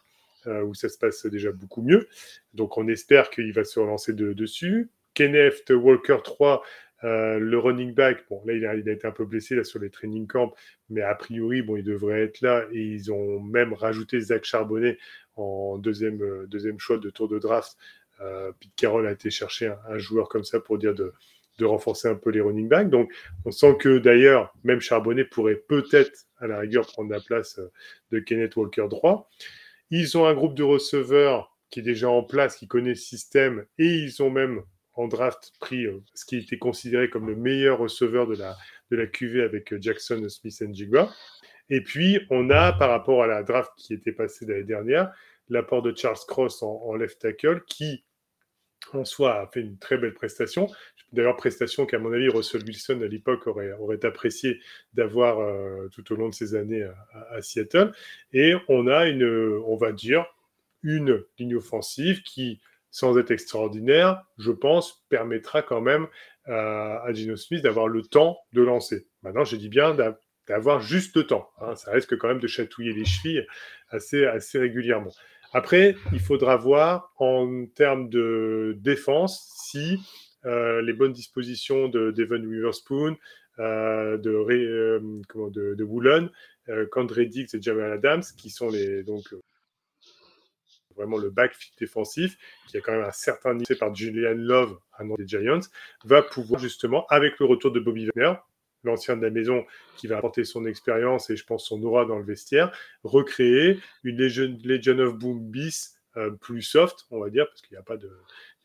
[0.65, 2.07] où ça se passe déjà beaucoup mieux.
[2.55, 4.91] Donc on espère qu'il va se relancer de- dessus.
[5.13, 6.63] Kenneth Walker 3,
[7.05, 10.27] euh, le running back, bon là il a, été un peu blessé sur les training
[10.27, 10.55] camps,
[10.89, 14.97] mais a priori bon il devrait être là et ils ont même rajouté Zach Charbonnet
[15.35, 17.77] en deuxième choix de tour de draft.
[18.21, 21.13] Euh, Pete Carroll a été chercher un, joueur comme ça pour dire de,
[21.61, 22.91] renforcer un peu les running backs.
[22.91, 23.11] Donc
[23.47, 27.73] on sent que d'ailleurs même Charbonnet pourrait peut-être à la rigueur prendre la place euh,
[28.13, 29.31] de Kenneth Walker droit.
[29.91, 33.65] Ils ont un groupe de receveurs qui est déjà en place, qui connaît le système,
[33.79, 34.63] et ils ont même
[34.95, 38.57] en draft pris euh, ce qui était considéré comme le meilleur receveur de la,
[38.91, 41.11] de QV avec Jackson Smith Jigba.
[41.69, 45.13] Et puis, on a, par rapport à la draft qui était passée l'année dernière,
[45.49, 48.05] l'apport de Charles Cross en left tackle, qui,
[48.95, 50.69] en soi, a fait une très belle prestation.
[51.13, 54.61] D'ailleurs, prestation qu'à mon avis, Russell Wilson, à l'époque, aurait, apprécié
[54.95, 56.87] d'avoir euh, tout au long de ses années
[57.31, 57.93] à, Seattle.
[58.33, 59.25] Et on a une,
[59.67, 60.27] on va dire,
[60.83, 66.07] une ligne offensive qui, sans être extraordinaire, je pense, permettra quand même
[66.47, 69.09] à Geno Smith d'avoir le temps de lancer.
[69.23, 71.51] Maintenant, je dis bien d'a- d'avoir juste le temps.
[71.61, 71.75] hein.
[71.75, 73.47] Ça risque quand même de chatouiller les chevilles
[73.91, 75.13] assez, assez régulièrement.
[75.57, 79.99] Après, il faudra voir en termes de défense si
[80.45, 83.17] euh, les bonnes dispositions de Devon Witherspoon,
[83.59, 86.29] euh, euh, de, de Woolen,
[86.93, 89.35] Condre Diggs et Jamal Adams, qui sont les, donc,
[90.95, 92.37] vraiment le back défensif,
[92.69, 95.61] qui a quand même un certain niveau par Julian Love, un des Giants,
[96.05, 98.35] va pouvoir justement, avec le retour de Bobby Wagner,
[98.87, 99.65] l'ancien de la maison
[99.97, 102.73] qui va apporter son expérience et je pense son aura dans le vestiaire,
[103.05, 107.75] recréer une Legion, Legion of Boom bis euh, plus soft, on va dire, parce qu'il
[107.75, 108.11] n'y a pas de,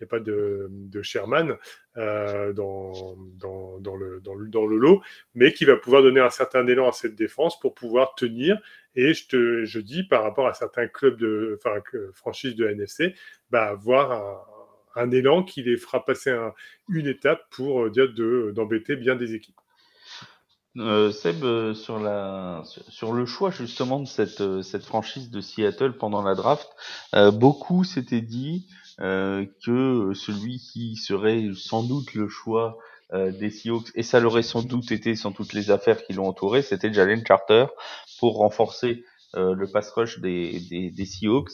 [0.01, 0.69] a pas de,
[1.01, 1.57] Sherman
[1.97, 5.01] euh, dans, dans, le, dans, le, dans le lot,
[5.35, 8.57] mais qui va pouvoir donner un certain élan à cette défense pour pouvoir tenir.
[8.95, 11.81] Et je, te, je dis, par rapport à certains clubs, de, enfin,
[12.13, 13.15] franchises de NFC,
[13.49, 14.11] bah, avoir
[14.95, 16.53] un, un élan qui les fera passer un-
[16.89, 19.55] une étape pour euh, dire de- d'embêter bien des équipes.
[20.77, 25.41] Euh, Seb, euh, sur, la, sur, le choix justement de cette, euh, cette franchise de
[25.41, 26.69] Seattle pendant la draft,
[27.13, 32.77] euh, beaucoup s'étaient dit que celui qui serait sans doute le choix
[33.11, 36.61] des Seahawks, et ça l'aurait sans doute été sans toutes les affaires qui l'ont entouré,
[36.61, 37.65] c'était Jalen Charter
[38.19, 39.03] pour renforcer
[39.33, 41.49] le pass rush des, des Seahawks.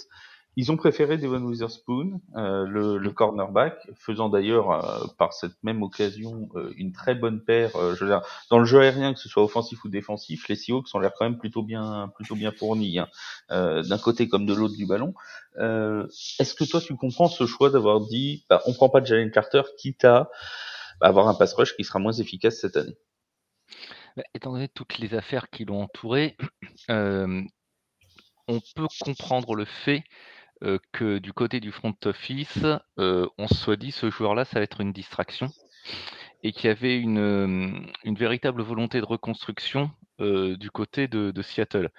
[0.60, 5.84] Ils ont préféré Devon Witherspoon, euh, le, le cornerback, faisant d'ailleurs euh, par cette même
[5.84, 7.76] occasion euh, une très bonne paire.
[7.76, 10.56] euh, je veux dire, dans le jeu aérien, que ce soit offensif ou défensif, les
[10.56, 13.08] Seahawks ont l'air quand même plutôt bien, plutôt bien fournis, hein,
[13.52, 15.13] euh, d'un côté comme de l'autre du ballon.
[15.60, 16.08] Euh,
[16.39, 19.62] Est-ce que toi tu comprends ce choix d'avoir dit, bah, on prend pas Jalen Carter,
[19.78, 20.30] quitte à
[21.00, 22.98] bah, avoir un pass rush qui sera moins efficace cette année?
[24.15, 26.36] Bah, étant donné toutes les affaires qui l'ont entouré,
[28.48, 30.04] on peut comprendre le fait
[30.63, 32.65] euh, que du côté du front office,
[33.00, 35.50] euh, on se soit dit ce joueur-là, ça va être une distraction,
[36.43, 37.72] et qu'il y avait une, euh,
[38.04, 41.89] une véritable volonté de reconstruction euh, du côté de, de Seattle.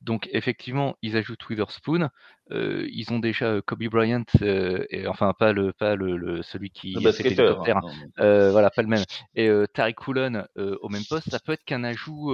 [0.00, 2.10] Donc effectivement, ils ajoutent Witherspoon,
[2.50, 7.00] ils ont déjà Kobe Bryant, et, enfin pas le pas le, le- celui qui Le
[7.00, 7.66] basketteur.
[7.66, 7.80] hein,
[8.20, 9.04] euh, voilà, pas le même.
[9.34, 12.30] Et Tariq Woolen au même poste, ça peut être qu'un ajout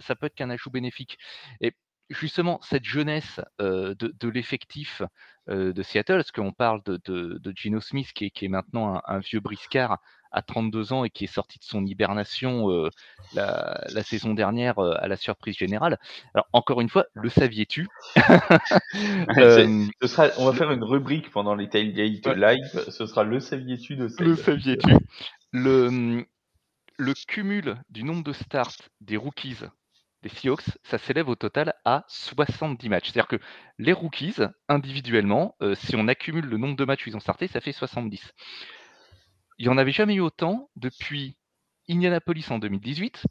[0.00, 1.18] ça, peut être qu'un ajout bénéfique.
[1.60, 1.72] Et
[2.12, 5.02] justement, cette jeunesse de, l'effectif
[5.48, 9.98] de Seattle, parce qu'on parle de, Gino Smith, qui est, maintenant un, vieux briscard
[10.30, 12.88] à 32 ans et qui est sorti de son hibernation
[13.34, 15.98] la, saison dernière à la surprise générale.
[16.34, 17.88] Alors, encore une fois, le saviez-tu?
[18.16, 24.36] On va faire une rubrique pendant les Tailgate Live, ce sera le saviez-tu de Le
[24.36, 24.94] saviez-tu?
[25.52, 26.24] Le,
[26.98, 29.56] le cumul du nombre de starts des rookies
[30.22, 33.10] des Seahawks, ça s'élève au total à 70 matchs.
[33.10, 33.38] C'est-à-dire que
[33.78, 34.36] les rookies,
[34.68, 37.72] individuellement, euh, si on accumule le nombre de matchs où ils ont starté, ça fait
[37.72, 38.32] 70.
[39.58, 41.36] Il n'y en avait jamais eu autant depuis
[41.88, 43.24] Indianapolis en 2018.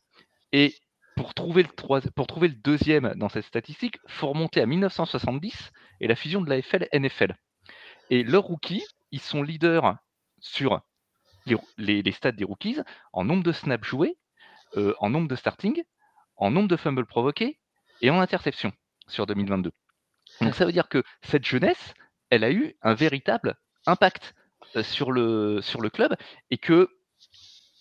[0.51, 0.75] Et
[1.15, 6.41] pour trouver, le deuxième dans cette statistique, il faut remonter à 1970 et la fusion
[6.41, 7.36] de la FL-NFL.
[8.10, 9.97] Et leurs rookies, ils sont leaders
[10.39, 10.82] sur
[11.45, 12.80] les, les, stats des rookies
[13.13, 14.17] en nombre de snaps joués,
[14.77, 15.84] euh, en nombre de starting,
[16.41, 17.60] en nombre de fumbles provoqués
[18.01, 18.73] et en interception
[19.08, 19.71] sur 2022.
[20.41, 21.93] Donc ça veut dire que cette jeunesse,
[22.30, 24.34] elle a eu un véritable impact
[24.75, 26.15] euh, sur le, sur le club
[26.49, 26.89] et que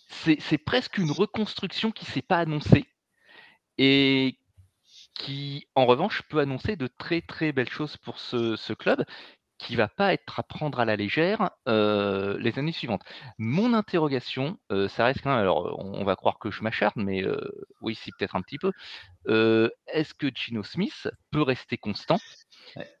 [0.09, 2.85] c'est presque une reconstruction qui ne s'est pas annoncée
[3.77, 4.37] et
[5.15, 9.03] qui, en revanche, peut annoncer de très très belles choses pour ce, ce club
[9.61, 13.03] qui va pas être à prendre à la légère euh, les années suivantes.
[13.37, 17.23] Mon interrogation, euh, ça reste quand même, alors on, va croire que je m'acharne, mais
[17.23, 17.37] euh,
[17.79, 18.71] oui, si peut-être un petit peu.
[19.87, 22.17] Est-ce que Gino Smith peut rester constant?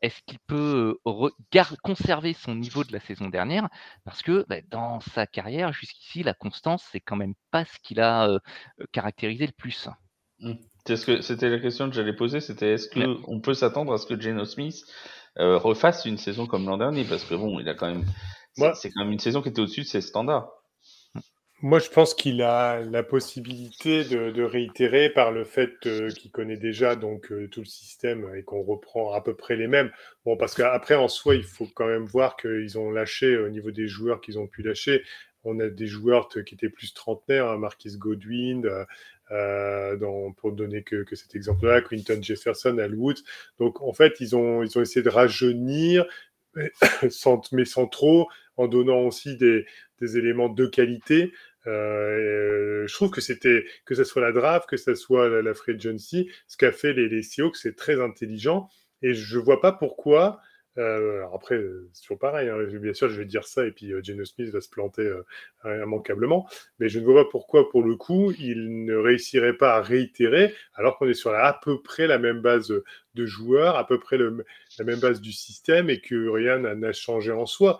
[0.01, 0.99] Est-ce qu'il peut
[1.81, 3.67] conserver son niveau de la saison dernière?
[4.05, 7.99] Parce que bah, dans sa carrière, jusqu'ici, la constance, c'est quand même pas ce qu'il
[7.99, 8.39] a
[8.91, 9.89] caractérisé le plus.
[10.39, 10.53] Mmh.
[10.85, 14.45] C'était la question que j'allais poser, c'était est-ce qu'on peut s'attendre à ce que Geno
[14.45, 14.83] Smith
[15.39, 18.05] euh, refasse une saison comme l'an dernier parce que bon, il a quand même,
[18.75, 20.51] c'est quand même une saison qui était au-dessus de ses standards.
[21.63, 26.57] Moi, je pense qu'il a la possibilité de, réitérer par le fait euh, qu'il connaît
[26.57, 29.91] déjà donc euh, tout le système et qu'on reprend à peu près les mêmes.
[30.25, 33.69] Bon, parce qu'après, en soi, il faut quand même voir qu'ils ont lâché au niveau
[33.69, 35.03] des joueurs qu'ils ont pu lâcher.
[35.43, 38.67] On a des joueurs qui étaient plus trentenaires, hein, Marquis Godwin,
[39.31, 43.23] euh, dans, pour donner que, cet exemple-là, Quinton Jefferson, Al Woods.
[43.59, 46.05] Donc en fait, ils ont, ils ont essayé de rajeunir,
[46.55, 49.65] mais sans, trop, en donnant aussi des,
[49.99, 51.31] des éléments de qualité.
[51.67, 55.53] Euh, je trouve que c'était que ce soit la draft, que ce soit la, la
[55.53, 58.67] free agency, ce qu'a fait les, les Seahawks, c'est très intelligent.
[59.01, 60.41] Et je vois pas pourquoi
[60.77, 61.61] euh, après,
[61.93, 62.49] c'est toujours pareil.
[62.49, 62.63] Hein.
[62.79, 65.23] Bien sûr, je vais dire ça et puis euh, Smith va se planter euh,
[65.65, 66.47] immanquablement.
[66.79, 70.53] Mais je ne vois pas pourquoi, pour le coup, il ne réussirait pas à réitérer
[70.75, 72.73] alors qu'on est sur à peu près la même base
[73.15, 77.31] de joueurs, à peu près la même base du système et que rien n'a changé
[77.31, 77.79] en soi.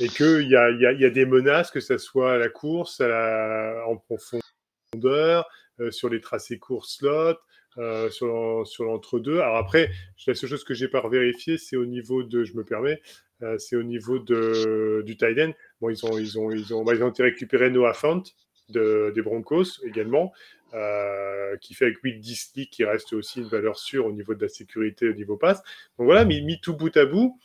[0.00, 5.48] Et qu'il y a, y, des menaces, que ce soit à la course, en profondeur,
[5.90, 7.36] sur les tracés courts slot,
[7.78, 9.40] euh, sur l'entre-deux.
[9.40, 9.90] Alors après,
[10.26, 13.00] la seule chose que j'ai pas vérifié, c'est au niveau de, je me permets,
[13.42, 15.52] euh, c'est au niveau de, du tight end.
[15.80, 18.22] Bon, ils ont, ils ont, ils ont, bah, ils ont été récupérer Noah Fant
[18.70, 20.32] de, des Broncos également,
[20.72, 24.42] euh, qui fait avec Will Disley qui reste aussi une valeur sûre au niveau de
[24.42, 25.62] la sécurité, au niveau passe.
[25.98, 27.38] Donc voilà, mis, tout bout à bout,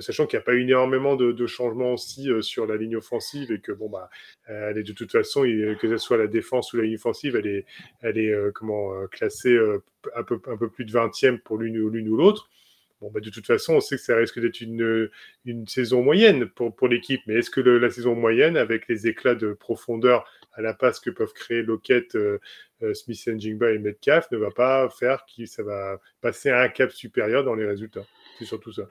[0.00, 3.50] sachant qu'il n'y a pas eu énormément de, changements aussi euh, sur la ligne offensive
[3.50, 4.10] et que bon bah
[4.46, 8.18] elle est de toute façon que ce soit la défense ou la ligne offensive elle
[8.18, 9.58] est euh, comment classée
[10.14, 12.50] un peu plus de 20e pour l'une ou l'autre.
[13.00, 16.88] Bon bah de toute façon on sait que ça risque d'être une saison moyenne pour
[16.88, 17.20] l'équipe.
[17.26, 21.10] Mais est-ce que la saison moyenne avec les éclats de profondeur à la passe que
[21.10, 22.16] peuvent créer Lockett
[22.94, 26.90] Smith Jingba et Metcalf ne va pas faire que ça va passer à un cap
[26.90, 28.06] supérieur dans les résultats.
[28.38, 28.88] C'est surtout ça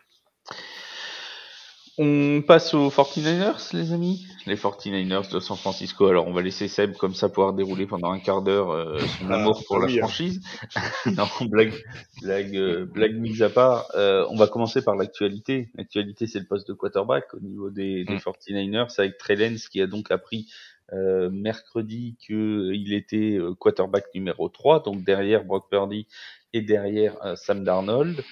[2.00, 4.28] on passe aux 49ers, les amis?
[4.46, 6.06] Les 49ers de San Francisco.
[6.06, 9.32] Alors, on va laisser Seb comme ça pouvoir dérouler pendant un quart d'heure euh, son
[9.32, 9.98] ah, amour pour la hein.
[9.98, 10.42] franchise.
[11.08, 11.74] non, blague,
[12.22, 13.88] blague, euh, blague mise à part.
[13.96, 15.70] Euh, on va commencer par l'actualité.
[15.76, 19.02] L'actualité, c'est le poste de quarterback au niveau des, des 49ers mm.
[19.02, 20.48] avec Trellens qui a donc appris
[20.94, 26.08] euh, mercredi qu'il était quarterback numéro 3, donc derrière Brock Purdy
[26.54, 28.24] et derrière Sam Darnold.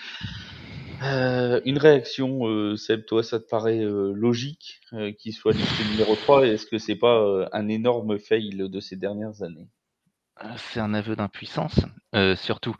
[1.03, 4.81] Euh, une réaction, euh, Seb, toi, ça te paraît euh, logique
[5.17, 9.41] qu'il soit le numéro 3 Est-ce que c'est pas un énorme fail de ces dernières
[9.41, 9.67] années?
[10.58, 11.79] C'est un aveu d'impuissance,
[12.36, 12.75] surtout,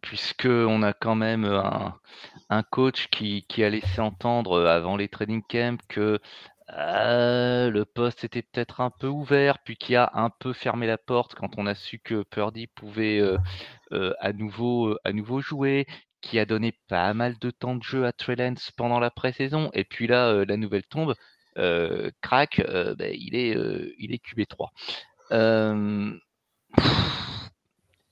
[0.00, 5.78] puisqu'on a quand même un, coach qui, qui, a laissé entendre avant les training camps
[5.88, 6.20] que
[6.68, 11.34] le poste était peut-être un peu ouvert, puis qui a un peu fermé la porte
[11.34, 13.20] quand on a su que Purdy pouvait
[13.90, 15.86] à, nouveau, à nouveau jouer,
[16.20, 18.36] qui a donné pas mal de temps de jeu à Trey
[18.76, 19.70] pendant la pré-saison.
[19.74, 21.14] Et puis là, euh, la nouvelle tombe,
[21.58, 22.10] euh,
[22.60, 23.56] euh, bah, il est,
[23.98, 24.68] il est QB3.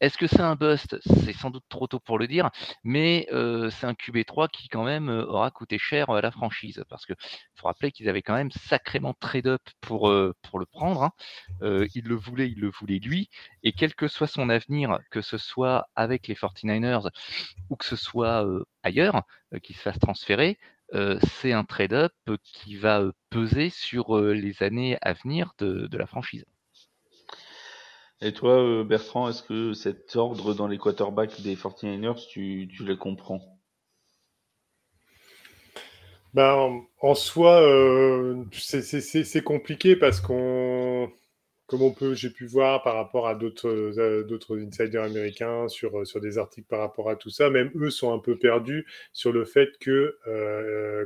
[0.00, 0.96] Est-ce que c'est un bust?
[1.24, 2.50] C'est sans doute trop tôt pour le dire,
[2.84, 7.16] mais c'est un QB3 qui quand même aura coûté cher à la franchise, parce qu'il
[7.54, 11.02] faut rappeler qu'ils avaient quand même sacrément trade-up pour, pour le prendre.
[11.02, 11.12] Hein.
[11.94, 13.28] il le voulait, il le voulait lui,
[13.62, 17.10] et quel que soit son avenir, que ce soit avec les 49ers
[17.70, 18.46] ou que ce soit
[18.82, 19.22] ailleurs,
[19.62, 20.58] qu'il se fasse transférer,
[21.40, 26.44] c'est un trade-up qui va peser sur les années à venir de la franchise.
[28.20, 32.84] Et toi, euh, Bertrand, est-ce que cet ordre dans les quarterbacks des 49ers, tu, tu
[32.84, 33.40] les comprends?
[36.34, 41.10] Ben, En soi, euh, c'est compliqué parce qu'on,
[41.66, 46.20] comme on peut, j'ai pu voir par rapport à d'autres euh, insiders américains sur, sur
[46.20, 49.44] des articles par rapport à tout ça, même eux sont un peu perdus sur le
[49.44, 50.18] fait que,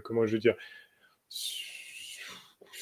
[0.03, 0.57] comment je veux dire,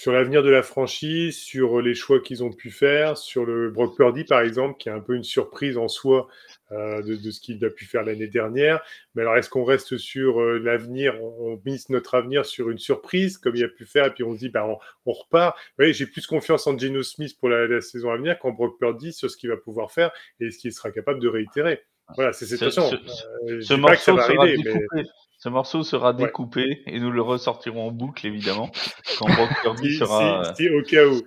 [0.06, 4.24] l'avenir de la franchise, sur les choix qu'ils ont pu faire, sur le Brock Purdy
[4.24, 6.28] par exemple, qui est un peu une surprise en soi
[6.72, 8.80] euh, de, ce qu'il a pu faire l'année dernière.
[9.14, 13.36] Mais alors, est-ce qu'on reste sur euh, l'avenir, on, mise notre avenir sur une surprise
[13.36, 14.66] comme il a pu faire, et puis on se dit, bah,
[15.04, 15.58] on, repart.
[15.78, 19.12] Vous j'ai plus confiance en Geno Smith pour la, saison à venir qu'en Brock Purdy
[19.12, 21.82] sur ce qu'il va pouvoir faire et ce qu'il sera capable de réitérer.
[22.14, 22.98] Voilà, c'est cette situation.
[23.46, 24.62] Ce, ce, morceau sera arriver,
[24.94, 25.02] mais...
[25.42, 28.70] Ce morceau sera découpé et nous le ressortirons en boucle, évidemment,
[29.18, 30.52] quand Brock Purdy sera.
[30.54, 31.22] Si, au cas où.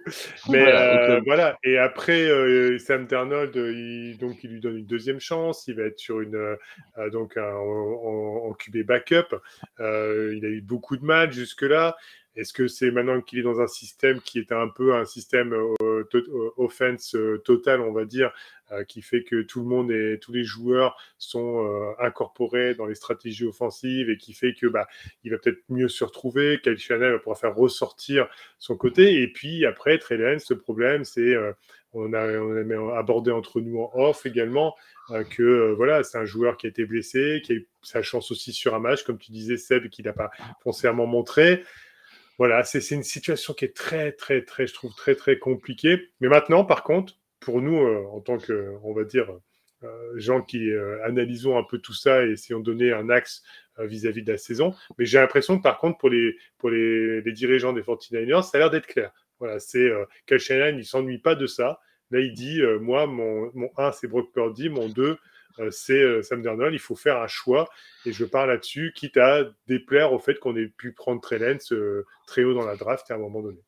[0.50, 5.20] Mais euh, voilà, Et après, euh, Sam Darnold, il, donc, il lui donne une deuxième
[5.20, 5.68] chance.
[5.68, 9.36] Il va être sur une, euh, donc un, en, en, QB backup.
[9.80, 11.96] il a eu beaucoup de mal jusque-là.
[12.36, 15.54] Est-ce que c'est maintenant qu'il est dans un système qui est un peu un système
[15.54, 18.32] euh, euh, offense euh, total, on va dire,
[18.88, 23.46] qui fait que tout le monde et tous les joueurs sont incorporés dans les stratégies
[23.46, 24.88] offensives et qui fait que bah,
[25.24, 26.60] il va peut-être mieux se retrouver.
[26.64, 29.22] Kyle va pouvoir faire ressortir son côté.
[29.22, 31.36] Et puis après, Trey ce problème, c'est
[31.92, 34.76] on a, abordé entre nous en off également
[35.30, 38.54] que voilà, c'est un joueur qui a été blessé, qui a eu sa chance aussi
[38.54, 40.32] sur un match, comme tu disais, Seb, qui n'a pas
[40.64, 41.64] foncièrement montré
[42.38, 46.10] voilà, c'est une situation qui est très, très, très, je trouve très, très compliquée.
[46.20, 49.30] Mais maintenant, par contre, pour nous, euh, en tant que, on va dire,
[49.84, 53.44] euh, gens qui euh, analysons un peu tout ça et essayons de donner un axe
[53.80, 54.74] vis-à-vis de la saison.
[54.98, 58.60] Mais j'ai l'impression que, par contre, pour les, pour les, dirigeants des 49ers, ça a
[58.60, 59.12] l'air d'être clair.
[59.40, 61.80] Voilà, c'est euh, il ne s'ennuie pas de ça.
[62.12, 65.18] Là, il dit, moi, mon, mon 1, c'est Brock Purdy, mon 2, euh,
[65.72, 66.74] c'est euh, Sam Darnold.
[66.74, 67.70] Il faut faire un choix.
[68.06, 72.06] Et je parle là-dessus, quitte à déplaire au fait qu'on ait pu prendre Trellens euh,
[72.28, 73.60] très haut dans la draft à un moment donné.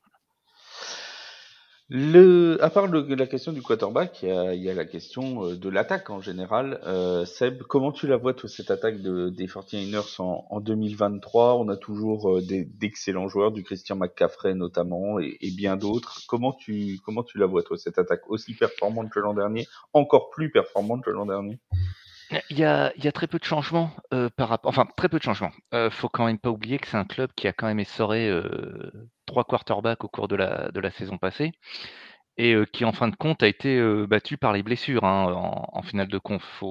[1.88, 6.20] Le, à part la question du quarterback, il y a, la question de l'attaque en
[6.20, 6.80] général.
[7.28, 11.70] Seb, comment tu la vois, toi, cette attaque de, des 49ers en, en 2023 On
[11.70, 16.22] a toujours d'excellents joueurs, du Christian McCaffrey notamment, et, et bien d'autres.
[16.28, 20.32] Comment tu, comment tu la vois, toi, cette attaque aussi performante que l'an dernier, encore
[20.32, 21.60] plus performante que l'an dernier?
[22.50, 24.70] Il y, a, il y a, très peu de changements euh, par rapport.
[24.70, 25.52] Enfin, très peu de changements.
[25.74, 28.28] Euh, faut quand même pas oublier que c'est un club qui a quand même essoré
[28.30, 28.92] euh,
[29.26, 31.52] trois quarterbacks au cours de la, de la saison passée
[32.38, 35.70] et euh, qui, en fin de compte, a été battu par les blessures hein, en,
[35.72, 36.64] en, finale de conf.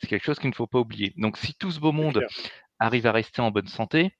[0.00, 1.12] C'est quelque chose qu'il ne faut pas oublier.
[1.16, 2.26] Donc, si tout ce beau monde
[2.78, 4.12] arrive à rester en bonne santé,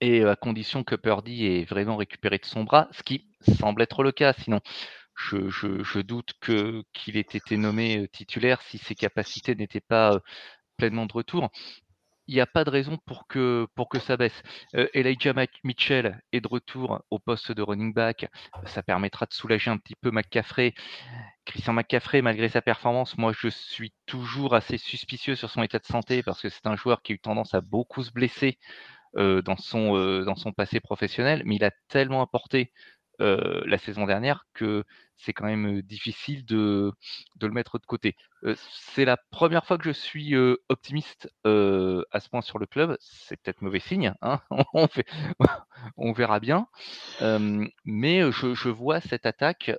[0.00, 3.26] et à condition que Purdy ait vraiment récupéré de son bras, ce qui
[3.58, 4.60] semble être le cas, sinon
[5.18, 10.20] je, doute que qu'il ait été nommé titulaire si ses capacités n'étaient pas
[10.76, 11.50] pleinement de retour.
[12.28, 14.42] Il n'y a pas de raison pour que, pour que ça baisse.
[14.74, 15.32] Euh, Elijah
[15.64, 18.28] Mitchell est de retour au poste de running back.
[18.66, 20.74] Ça permettra de soulager un petit peu McCaffrey.
[21.46, 25.86] Christian McCaffrey, malgré sa performance, moi je suis toujours assez suspicieux sur son état de
[25.86, 28.58] santé parce que c'est un joueur qui a eu tendance à beaucoup se blesser
[29.16, 32.72] dans, son, dans son passé professionnel, mais il a tellement apporté
[33.18, 34.84] la saison dernière que
[35.16, 36.92] c'est quand même difficile de,
[37.40, 38.16] le mettre de côté.
[38.92, 40.34] c'est la première fois que je suis
[40.68, 42.96] optimiste à ce point sur le club.
[43.00, 44.40] C'est peut-être mauvais signe, hein
[45.96, 46.66] on, verra bien.
[47.84, 49.72] mais je, je, vois cette attaque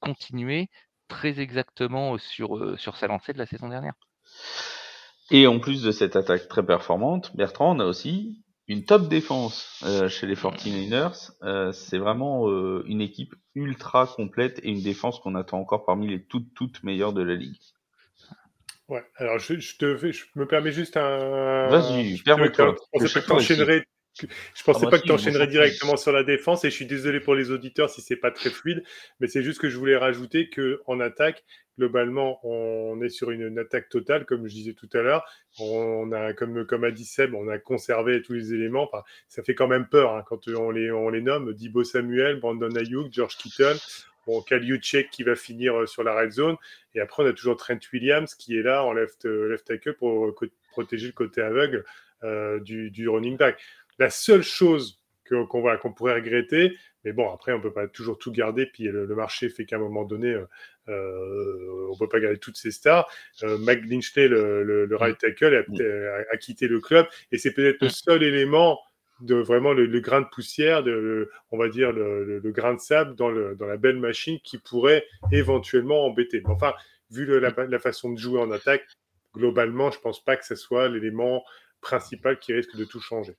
[0.00, 0.68] continuer
[1.08, 3.94] très exactement sur, sur sa lancée de la saison dernière.
[5.30, 9.82] Et en plus de cette attaque très performante, Bertrand, on a aussi une top défense
[9.84, 11.32] euh, chez les 49ers.
[11.42, 16.06] Euh, c'est vraiment euh, une équipe ultra complète et une défense qu'on attend encore parmi
[16.06, 17.58] les toutes, toutes meilleures de la ligue.
[18.86, 21.68] Ouais, alors je, te fais, je me permets juste un.
[21.68, 22.76] Vas-y, permets-toi.
[22.94, 23.90] Je
[24.64, 27.50] pensais pas que tu enchaînerais directement sur la défense et je suis désolé pour les
[27.50, 28.82] auditeurs si c'est pas très fluide,
[29.20, 31.44] mais c'est juste que je voulais rajouter que en attaque,
[31.80, 35.24] globalement, on est sur une, attaque totale, comme je disais tout à l'heure.
[35.58, 38.84] On a, comme, comme a dit Seb, on a conservé tous les éléments.
[38.84, 42.38] Enfin, ça fait quand même peur hein, quand on les, on les nomme Dibo Samuel,
[42.38, 43.76] Brandon Ayuk, George Kittle.
[44.26, 46.56] bon, Kaliuchek qui va finir sur la red zone.
[46.94, 50.34] Et après, on a toujours Trent Williams qui est là en left, left tackle pour
[50.72, 51.84] protéger le côté aveugle
[52.60, 53.58] du, du running back.
[54.00, 54.98] La seule chose
[55.28, 56.76] qu'on va qu'on pourrait regretter.
[57.04, 58.66] Mais bon, après, on peut pas toujours tout garder.
[58.66, 60.46] Puis le, marché fait qu'à un moment donné, euh,
[60.88, 63.08] euh on peut pas garder toutes ces stars.
[63.42, 67.06] Euh, Mike le, le, right tackle, a, quitté le club.
[67.30, 68.80] Et c'est peut-être le seul élément
[69.20, 73.30] de vraiment le, grain de poussière, de, on va dire le, grain de sable dans,
[73.54, 76.40] dans la belle machine qui pourrait éventuellement embêter.
[76.44, 76.72] Mais enfin,
[77.10, 78.86] vu la, la, façon de jouer en attaque,
[79.34, 81.44] globalement, je pense pas que ce soit l'élément
[81.82, 83.36] principal qui risque de tout changer.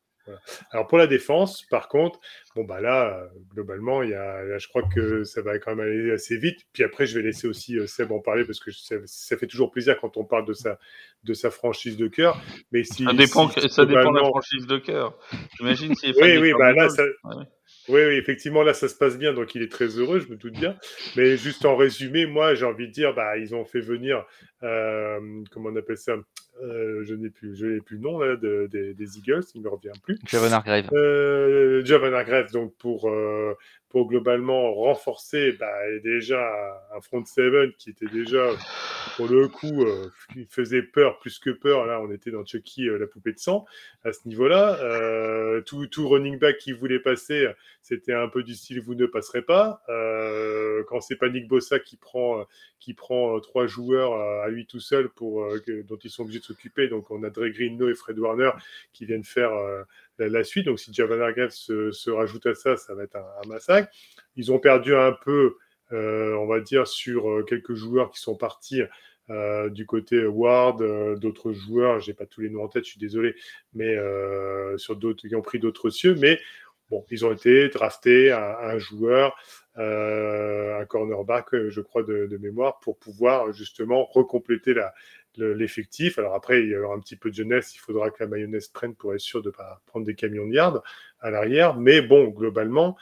[0.72, 2.20] Alors pour la défense, par contre,
[2.56, 6.12] bon bah là, globalement, il y a, je crois que ça va quand même aller
[6.12, 6.60] assez vite.
[6.74, 9.72] Puis après, je vais laisser aussi euh, Seb en parler parce que ça, fait toujours
[9.72, 10.78] plaisir quand on parle de sa,
[11.24, 12.42] de sa franchise de cœur.
[12.72, 15.18] Mais si, ça dépend, ça dépend de la franchise de cœur.
[15.58, 16.14] J'imagine si.
[16.22, 17.04] oui, oui, bah là, ça,
[17.88, 20.36] oui, oui, effectivement, là, ça se passe bien, donc il est très heureux, je me
[20.36, 20.78] doute bien.
[21.16, 24.24] Mais juste en résumé, moi, j'ai envie de dire, bah, ils ont fait venir,
[24.64, 25.20] euh,
[25.52, 26.14] comment on appelle ça?
[26.62, 29.70] Euh, Je n'ai plus, je n'ai plus le nom là, des Eagles, il ne me
[29.70, 30.18] revient plus.
[30.28, 30.90] Javon Hargrave.
[30.94, 33.54] Euh, Javon Hargrave, donc pour, euh,
[33.90, 35.72] pour globalement renforcer bah,
[36.04, 36.42] déjà
[36.96, 38.48] un front seven qui était déjà,
[39.18, 40.08] pour le coup, euh,
[40.50, 41.86] faisait peur, plus que peur.
[41.86, 43.66] Là, on était dans Chucky, la poupée de sang,
[44.04, 45.62] à ce niveau-là.
[45.66, 47.48] Tout, tout, running back qui voulait passer,
[47.82, 49.82] c'était un peu du style vous ne passerez pas.
[50.88, 52.46] Quand c'est pas Nick Bossa qui prend,
[52.80, 55.46] qui prend trois joueurs à lui tout seul pour,
[55.88, 56.46] dont ils sont obligés de
[56.90, 58.52] donc on a Dre Greenlow et Fred Warner
[58.94, 59.52] qui viennent faire
[60.30, 60.66] la, suite.
[60.66, 63.92] Donc si Javan Hargrave se, rajoute à ça, ça va être un, massacre.
[64.36, 65.56] Ils ont perdu un peu,
[65.92, 68.82] euh, on va dire, sur euh, quelques joueurs qui sont partis.
[69.30, 70.84] Euh, du côté Ward,
[71.20, 73.36] d'autres joueurs, j'ai pas tous les noms en tête, je suis désolé,
[73.74, 73.96] mais
[74.78, 76.38] sur d'autres qui ont pris d'autres cieux, mais
[76.90, 79.38] bon, ils ont été draftés un, joueur,
[79.76, 84.94] un cornerback, je crois de, de, mémoire, pour pouvoir justement recompléter la,
[85.38, 86.18] l'effectif.
[86.20, 88.68] Alors après, il y aura un petit peu de jeunesse, il faudra que la mayonnaise
[88.68, 90.82] prenne pour être sûr de ne pas prendre des camions de yard
[91.20, 91.76] à l'arrière.
[91.78, 92.98] Mais bon, globalement,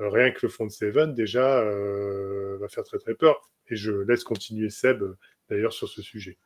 [0.00, 3.50] euh, rien que le front de Seven, déjà, euh, va faire très très peur.
[3.68, 5.02] Et je laisse continuer Seb,
[5.48, 6.36] d'ailleurs, sur ce sujet.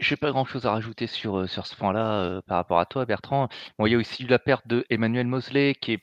[0.00, 3.04] Je n'ai pas grand-chose à rajouter sur, euh, sur ce point-là par rapport à toi,
[3.04, 3.48] Bertrand.
[3.78, 6.02] Bon, il y a aussi la perte de Emmanuel Mosley, qui est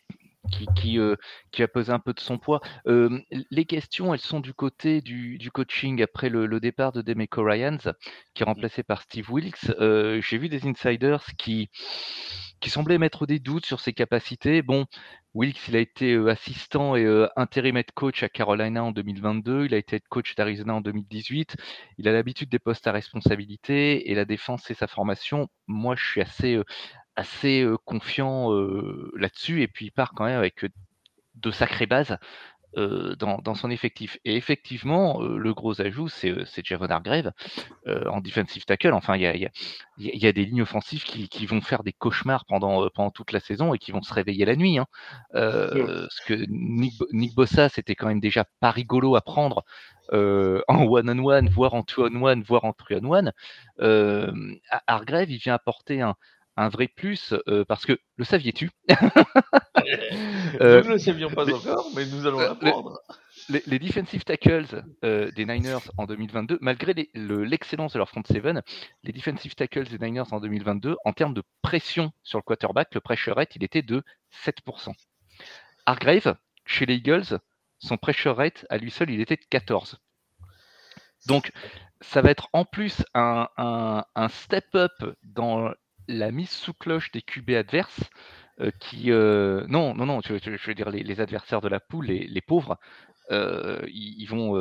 [0.52, 1.16] qui, qui, euh,
[1.52, 2.62] qui, a pesé un peu de son poids.
[2.88, 3.20] Euh,
[3.50, 7.44] les questions, elles sont du côté du, du coaching après le, le, départ de Demeco
[7.44, 7.94] Ryans,
[8.34, 8.50] qui est mmh.
[8.50, 9.70] remplacé par Steve Wilkes.
[9.80, 11.70] Euh, J'ai vu des insiders qui,
[12.60, 14.62] qui semblaient mettre des doutes sur ses capacités.
[14.62, 14.86] Bon,
[15.34, 19.66] Wilkes, il a été euh, assistant et euh, interimate coach à Carolina en 2022.
[19.66, 21.56] Il a été coach d'Arizona en 2018.
[21.98, 25.50] Il a l'habitude des postes à responsabilité et la défense, c'est sa formation.
[25.68, 26.58] Moi, je suis assez,
[27.16, 28.52] assez confiant
[29.16, 30.66] là-dessus et puis il part quand même avec
[31.36, 32.18] de sacrées bases
[32.76, 34.18] dans, son effectif.
[34.26, 36.34] Et effectivement, le gros ajout, c'est
[36.64, 37.32] Javon Hargrave
[37.86, 38.94] en defensive tackle.
[38.94, 39.52] Enfin, il y a, y, a,
[39.98, 43.40] y a, des lignes offensives qui, qui, vont faire des cauchemars pendant, pendant toute la
[43.40, 44.78] saison et qui vont se réveiller la nuit.
[44.80, 44.88] Hein.
[45.32, 49.64] Parce que Nick, Nick Bossa, c'était quand même déjà pas rigolo à prendre
[50.12, 53.34] en one-on-one, voire en two-on-one, voire en three-on-one.
[54.88, 56.16] Hargrave, il vient apporter un,
[56.58, 58.72] un vrai plus euh, parce que le saviez-tu?
[60.62, 63.02] Euh, Nous ne le savions pas encore, mais nous allons euh, l'apprendre.
[63.50, 68.62] Les, les, defensive tackles des Niners en 2022, malgré l'excellence de leur front seven,
[69.04, 73.02] les defensive tackles des Niners en 2022, en termes de pression sur le quarterback, le
[73.02, 74.04] pressure rate, il était de
[74.46, 74.94] 7%.
[75.86, 77.40] Hargrave, chez les Eagles,
[77.80, 80.00] son pressure rate, à lui seul, il était de 14.
[81.26, 81.52] Donc,
[82.02, 84.92] ça va être en plus un, un, un step-up
[85.24, 85.72] dans
[86.08, 88.10] la mise sous cloche des QB adverses
[88.62, 92.42] euh, qui euh, non non non je, veux dire les, adversaires de la poule les,
[92.42, 92.78] pauvres
[93.32, 94.56] euh, ils, vont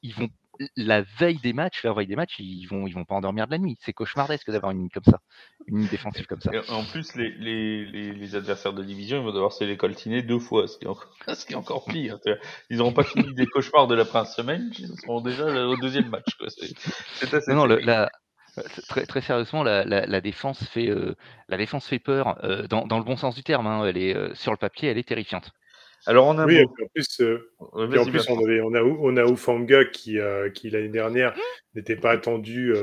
[0.00, 0.28] ils, vont
[0.76, 3.50] la veille des matchs la veille des matchs ils vont ils vont pas endormir de
[3.50, 3.76] la nuit.
[3.80, 5.18] C'est cauchemardesque d'avoir une ligne comme ça
[5.66, 6.52] une ligne défensive comme ça.
[6.68, 10.68] En plus les, les, adversaires de division ils vont devoir se les coltiner deux fois
[10.68, 12.20] ce qui est encore, ce qui est encore pire
[12.70, 16.10] ils n'auront pas fini des cauchemars de la première semaine ils seront déjà au deuxième
[16.10, 16.38] match
[17.16, 18.08] c'est assez non, non la,
[18.88, 21.14] très, très, sérieusement, la, la, la défense fait, euh,
[21.48, 23.66] la défense fait peur euh, dans, dans, le bon sens du terme.
[23.66, 25.52] Hein, elle est sur le papier, elle est terrifiante.
[26.04, 27.20] Alors on a oui, en plus,
[27.60, 30.18] en plus on, avait, on, a, on a Ufanga qui,
[30.52, 31.32] qui l'année dernière
[31.76, 32.74] n'était pas attendu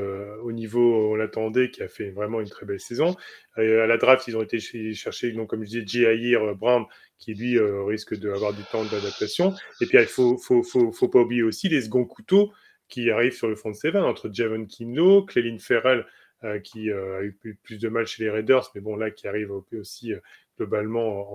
[0.42, 3.14] au niveau où on l'attendait, qui a fait vraiment une très belle saison.
[3.56, 4.58] à la draft, ils ont été
[4.94, 6.86] chercher, donc, comme je disais, Jair Brown,
[7.18, 9.54] qui lui risque d'avoir du temps d'adaptation.
[9.82, 12.54] Et puis il faut, faut, faut, faut, pas oublier aussi les seconds couteaux
[12.90, 16.04] qui arrive sur le front de Seven entre Javon Kinlo, Cléline Ferrell,
[16.42, 19.28] euh, qui euh, a eu plus de mal chez les Raiders, mais bon, là, qui
[19.28, 20.20] arrive aussi euh,
[20.56, 21.26] globalement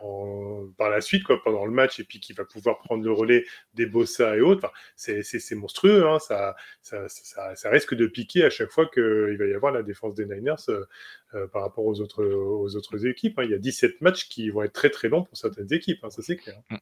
[0.00, 3.10] en, par la suite, quoi, pendant le match, et puis qui va pouvoir prendre le
[3.10, 3.44] relais
[3.74, 4.72] des Bossa et autres.
[4.94, 6.54] c'est monstrueux, hein, ça,
[7.64, 10.64] risque de piquer à chaque fois qu'il va y avoir la défense des Niners
[11.52, 13.40] par rapport aux autres, équipes.
[13.40, 13.44] Hein.
[13.44, 16.10] Il y a 17 matchs qui vont être très très longs pour certaines équipes, hein,
[16.10, 16.60] ça c'est clair.
[16.70, 16.76] Mm.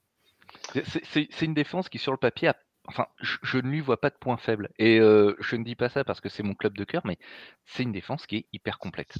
[0.85, 2.51] C'est une défense qui, sur le papier,
[2.87, 4.71] enfin, je, ne lui vois pas de point faible.
[4.79, 7.19] Et euh, je ne dis pas ça parce que c'est mon club de cœur, mais
[7.67, 9.15] c'est une défense qui est hyper complète.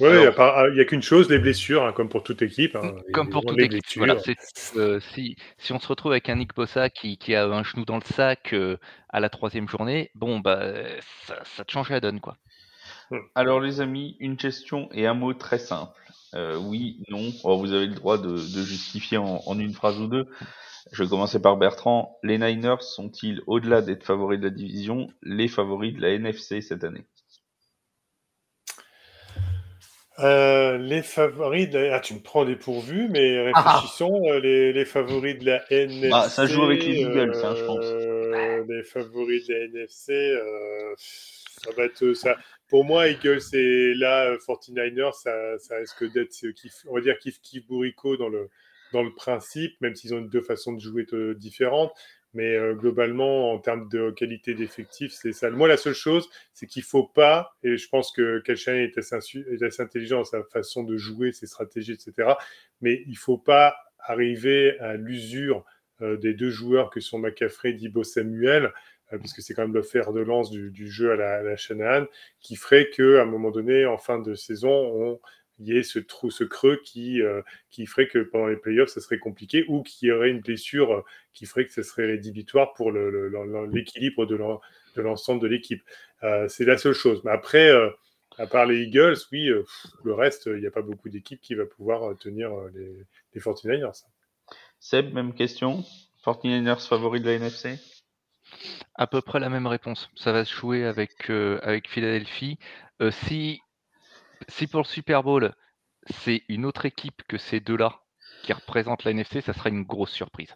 [0.00, 2.74] Oui, il n'y a, a qu'une chose, les blessures, hein, comme pour toute équipe.
[2.74, 2.94] Hein.
[3.12, 4.02] Comme pour toute équipe.
[4.76, 7.84] Euh, si, si, on se retrouve avec un Nick Bossa qui, qui a un genou
[7.84, 8.78] dans le sac euh,
[9.10, 10.72] à la troisième journée, bon, bah,
[11.26, 12.20] ça, ça, te change la donne.
[12.20, 12.38] quoi.
[13.10, 13.18] Hmm.
[13.34, 16.00] Alors, les amis, une question et un mot très simple.
[16.34, 17.30] Euh, oui, non.
[17.44, 20.26] Oh, vous avez le droit de, de justifier en, en, une phrase ou deux.
[20.92, 22.18] Je vais commencer par Bertrand.
[22.22, 26.82] Les Niners sont-ils, au-delà d'être favoris de la division, les favoris de la NFC cette
[26.82, 27.06] année?
[30.18, 31.96] Euh, les favoris de la...
[31.96, 33.78] Ah, tu me prends dépourvu, mais ah.
[33.78, 34.20] réfléchissons.
[34.26, 36.10] Euh, les, les, favoris de la NFC.
[36.10, 37.84] Bah, ça joue avec les Eagles, hein, je pense.
[37.84, 40.36] Euh, les favoris de la NFC,
[40.96, 42.36] ça va être ça.
[42.68, 46.34] Pour moi, Eagles et là, 49ers, ça, ça risque d'être,
[46.88, 48.50] on va dire, kiff kiff bourrico dans le,
[48.92, 51.92] dans le principe, même s'ils ont deux façons de jouer différentes.
[52.32, 55.50] Mais euh, globalement, en termes de qualité d'effectif, c'est ça.
[55.50, 58.96] Moi, la seule chose, c'est qu'il ne faut pas, et je pense que Kelchan est,
[58.98, 62.34] assez intelligent dans sa façon de jouer, ses stratégies, etc.
[62.80, 65.64] Mais il ne faut pas arriver à l'usure
[66.02, 68.72] euh, des deux joueurs que sont McCaffrey et Dibo Samuel,
[69.12, 72.06] euh, puisque c'est quand même le fer de lance du, jeu à la, à
[72.40, 75.20] qui ferait qu'à un moment donné, en fin de saison, on
[75.60, 79.00] y ait ce trou, ce creux qui, euh, qui ferait que pendant les playoffs, ça
[79.00, 81.04] serait compliqué ou qu'il y aurait une blessure euh,
[81.34, 85.82] qui ferait que ce serait rédhibitoire pour l'équilibre de l'ensemble de l'équipe.
[86.22, 87.22] Euh, c'est la seule chose.
[87.24, 87.70] Mais après,
[88.38, 89.50] à part les Eagles, oui,
[90.04, 94.04] le reste, il n'y a pas beaucoup d'équipes qui va pouvoir tenir les, les 49ers.
[94.78, 95.84] Seb, même question?
[96.24, 97.78] 49ers favoris de la NFC
[98.94, 100.10] À peu près la même réponse.
[100.16, 102.58] Ça va se jouer avec, avec Philadelphie.
[103.10, 103.60] si
[104.48, 105.54] si pour le Super Bowl,
[106.22, 108.00] c'est une autre équipe que ces deux-là
[108.42, 110.54] qui représentent la NFC, ça sera une grosse surprise.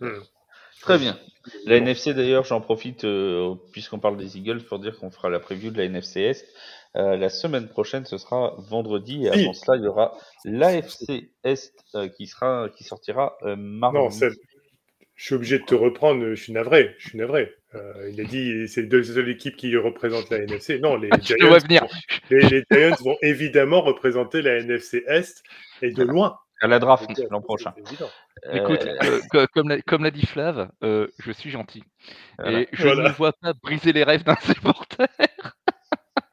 [0.00, 0.20] Hmm.
[0.80, 1.18] Très bien.
[1.64, 5.40] La NFC d'ailleurs, j'en profite euh, puisqu'on parle des Eagles pour dire qu'on fera la
[5.40, 6.46] preview de la NFC Est.
[6.96, 11.74] Euh, la semaine prochaine, ce sera vendredi et avant cela, il y aura l'AFC Est
[11.94, 13.98] euh, qui sera qui sortira mardi.
[13.98, 14.10] Non,
[15.16, 16.28] je suis obligé de te reprendre.
[16.28, 16.94] Je suis navré.
[16.98, 17.52] Je suis navré.
[17.74, 20.78] Euh, il a dit c'est deux seules équipes qui représentent la NFC.
[20.78, 21.88] Non, les, Giants, vont,
[22.30, 25.42] les, Giants vont évidemment représenter la NFC Est
[25.82, 26.38] et de loin.
[26.62, 27.74] À la draft l'an prochain.
[28.50, 28.86] Écoute,
[29.34, 31.84] euh, comme, comme l'a dit Flav, euh, je suis gentil.
[32.46, 35.08] Et je ne vois pas briser les rêves d'un supporter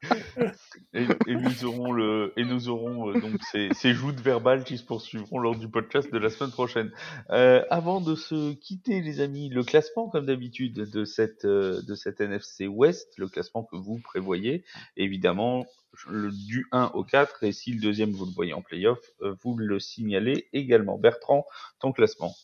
[0.94, 4.84] et, nous aurons le et nous aurons euh, donc ces, ces joutes verbales qui se
[4.84, 6.90] poursuivront lors du podcast de la semaine prochaine.
[7.30, 11.94] Euh, avant de se quitter, les amis, le classement comme d'habitude de cette euh, de
[11.94, 14.64] cette NFC West, le classement que vous prévoyez,
[14.96, 15.66] évidemment
[16.08, 19.56] du 1 au 4 et si le deuxième vous le voyez en playoff, euh, vous
[19.56, 20.98] le signalez également.
[20.98, 21.46] Bertrand,
[21.78, 22.34] ton classement.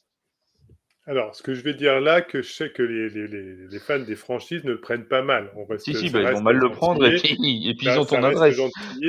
[1.11, 3.99] Alors, ce que je vais dire là, que je sais que les, les, les, fans
[3.99, 5.51] des franchises ne le prennent pas mal.
[5.57, 7.99] On reste, si, si, bah, ils vont mal le prendre et puis, et puis ils
[7.99, 8.57] ont ton adresse.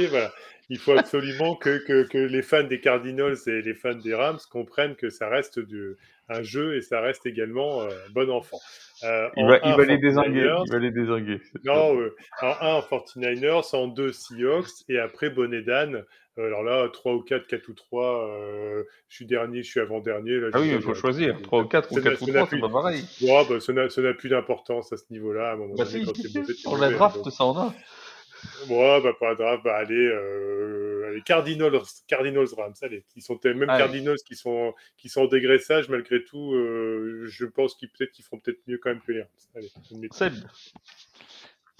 [0.09, 0.31] voilà.
[0.71, 4.39] Il faut absolument que, que, que, les fans des Cardinals et les fans des Rams
[4.49, 5.95] comprennent que ça reste du,
[6.27, 8.57] un jeu et ça reste également euh, bon enfant.
[9.03, 11.41] Euh, il, va, il, va les désinguer, il va les désinguer.
[11.65, 16.01] Non, euh, en 1 49ers, en 2 Seahawks et après Bonedan euh,
[16.37, 20.39] alors là, 3 ou 4, 4 ou 3, euh, je suis dernier, je suis avant-dernier.
[20.53, 23.03] Ah oui, il faut choisir, 3 ou 4 ou 4 ou 3, c'est pas pareil.
[23.21, 25.57] Ouais, bah, ça n'a plus d'importance à ce niveau-là.
[25.57, 27.73] bah donné, si, pour la draft, ça en a.
[28.69, 33.03] Ouais, bah, pour la draft, bah, allez, euh, allez Cardinals, Cardinals Rams, allez.
[33.15, 37.75] Ils sont même Cardinals qui sont, qui sont en dégraissage, malgré tout, euh, je pense
[37.75, 39.29] qu'ils peut-être qu'ils feront peut-être mieux quand même que les Rams.
[39.55, 39.69] Allez,
[40.11, 40.33] Seb.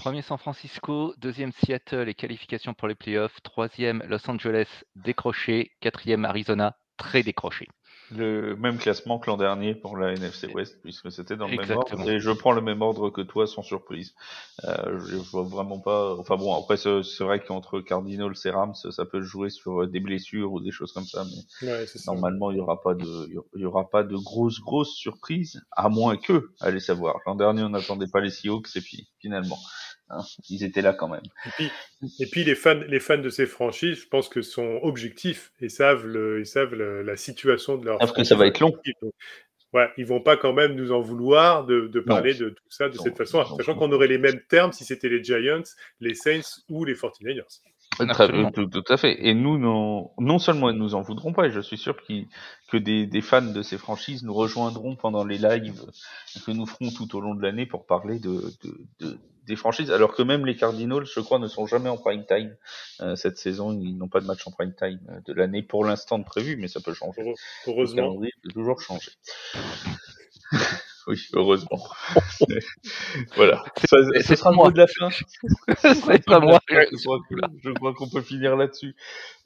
[0.02, 6.26] Premier San Francisco, deuxième Seattle et qualification pour les playoffs, troisième Los Angeles décroché, quatrième
[6.26, 7.68] Arizona très décroché.
[8.10, 11.78] Le même classement que l'an dernier pour la NFC West, puisque c'était dans le même
[11.78, 12.10] ordre.
[12.10, 14.16] Et je prends le même ordre que toi, sans surprise.
[14.66, 16.16] Euh, je vois vraiment pas.
[16.18, 20.52] Enfin bon, après c'est vrai qu'entre Cardinals et Rams, ça peut jouer sur des blessures
[20.52, 21.24] ou des choses comme ça,
[21.62, 25.62] mais normalement il y aura pas de, il y aura pas de grosses grosses surprises,
[25.72, 27.18] à moins que, allez savoir.
[27.28, 29.60] L'an dernier on n'attendait pas les Seahawks et puis finalement.
[30.12, 31.22] Hein, ils étaient là quand même.
[32.20, 35.70] Et puis, les, fans, les fans de ces franchises, je pense que sont objectifs et
[35.70, 37.98] savent, le, ils savent la situation de leur.
[37.98, 38.74] Parce que ça va être long.
[39.74, 42.90] ouais, ils vont pas quand même nous en vouloir de, de parler de tout ça
[42.90, 45.64] de cette façon, sachant qu'on aurait les mêmes termes si c'était les Giants,
[46.00, 47.62] les Saints ou les 49ers.
[48.52, 49.26] tout, à fait.
[49.26, 52.78] Et nous, non, non seulement ils nous en voudront pas, et je suis sûr que
[52.78, 55.86] des, des, fans de ces franchises nous rejoindront pendant les lives
[56.46, 58.42] que nous ferons tout au long de l'année pour parler de,
[59.00, 62.26] de, des franchises, alors que même les Cardinals, je crois, ne sont jamais en prime
[62.26, 62.56] time
[63.02, 63.74] euh, cette saison.
[63.74, 66.58] Ils n'ont pas de match en prime time euh, de l'année pour l'instant de prévu,
[66.58, 67.34] mais ça peut changer.
[67.68, 68.18] Heureusement.
[68.20, 69.12] Le peut toujours changer.
[71.12, 71.84] Oui, heureusement.
[73.36, 73.66] voilà.
[73.76, 75.10] ce sera le mot de la fin.
[75.78, 76.62] C'est pas moi.
[76.70, 78.96] Je crois qu'on peut finir là-dessus.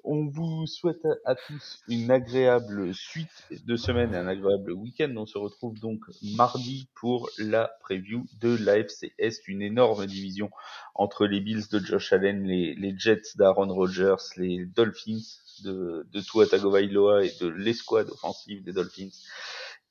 [0.03, 5.11] On vous souhaite à tous une agréable suite de semaine et un agréable week-end.
[5.17, 10.51] On se retrouve donc mardi pour la preview de l'AFC Est, une énorme division
[10.93, 16.21] entre les Bills de Josh Allen, les, les Jets d'Aaron Rodgers, les Dolphins de, de
[16.21, 19.09] Tua Tagovailoa et de l'escouade offensive des Dolphins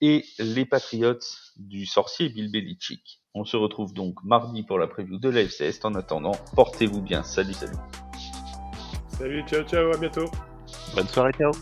[0.00, 1.18] et les Patriots
[1.56, 3.20] du sorcier Bill Belichick.
[3.34, 5.84] On se retrouve donc mardi pour la preview de la FCS.
[5.84, 7.22] En attendant, portez-vous bien.
[7.22, 7.76] Salut, salut.
[9.08, 10.30] Salut, ciao, ciao, à bientôt.
[10.94, 11.52] Bonne soirée, ciao.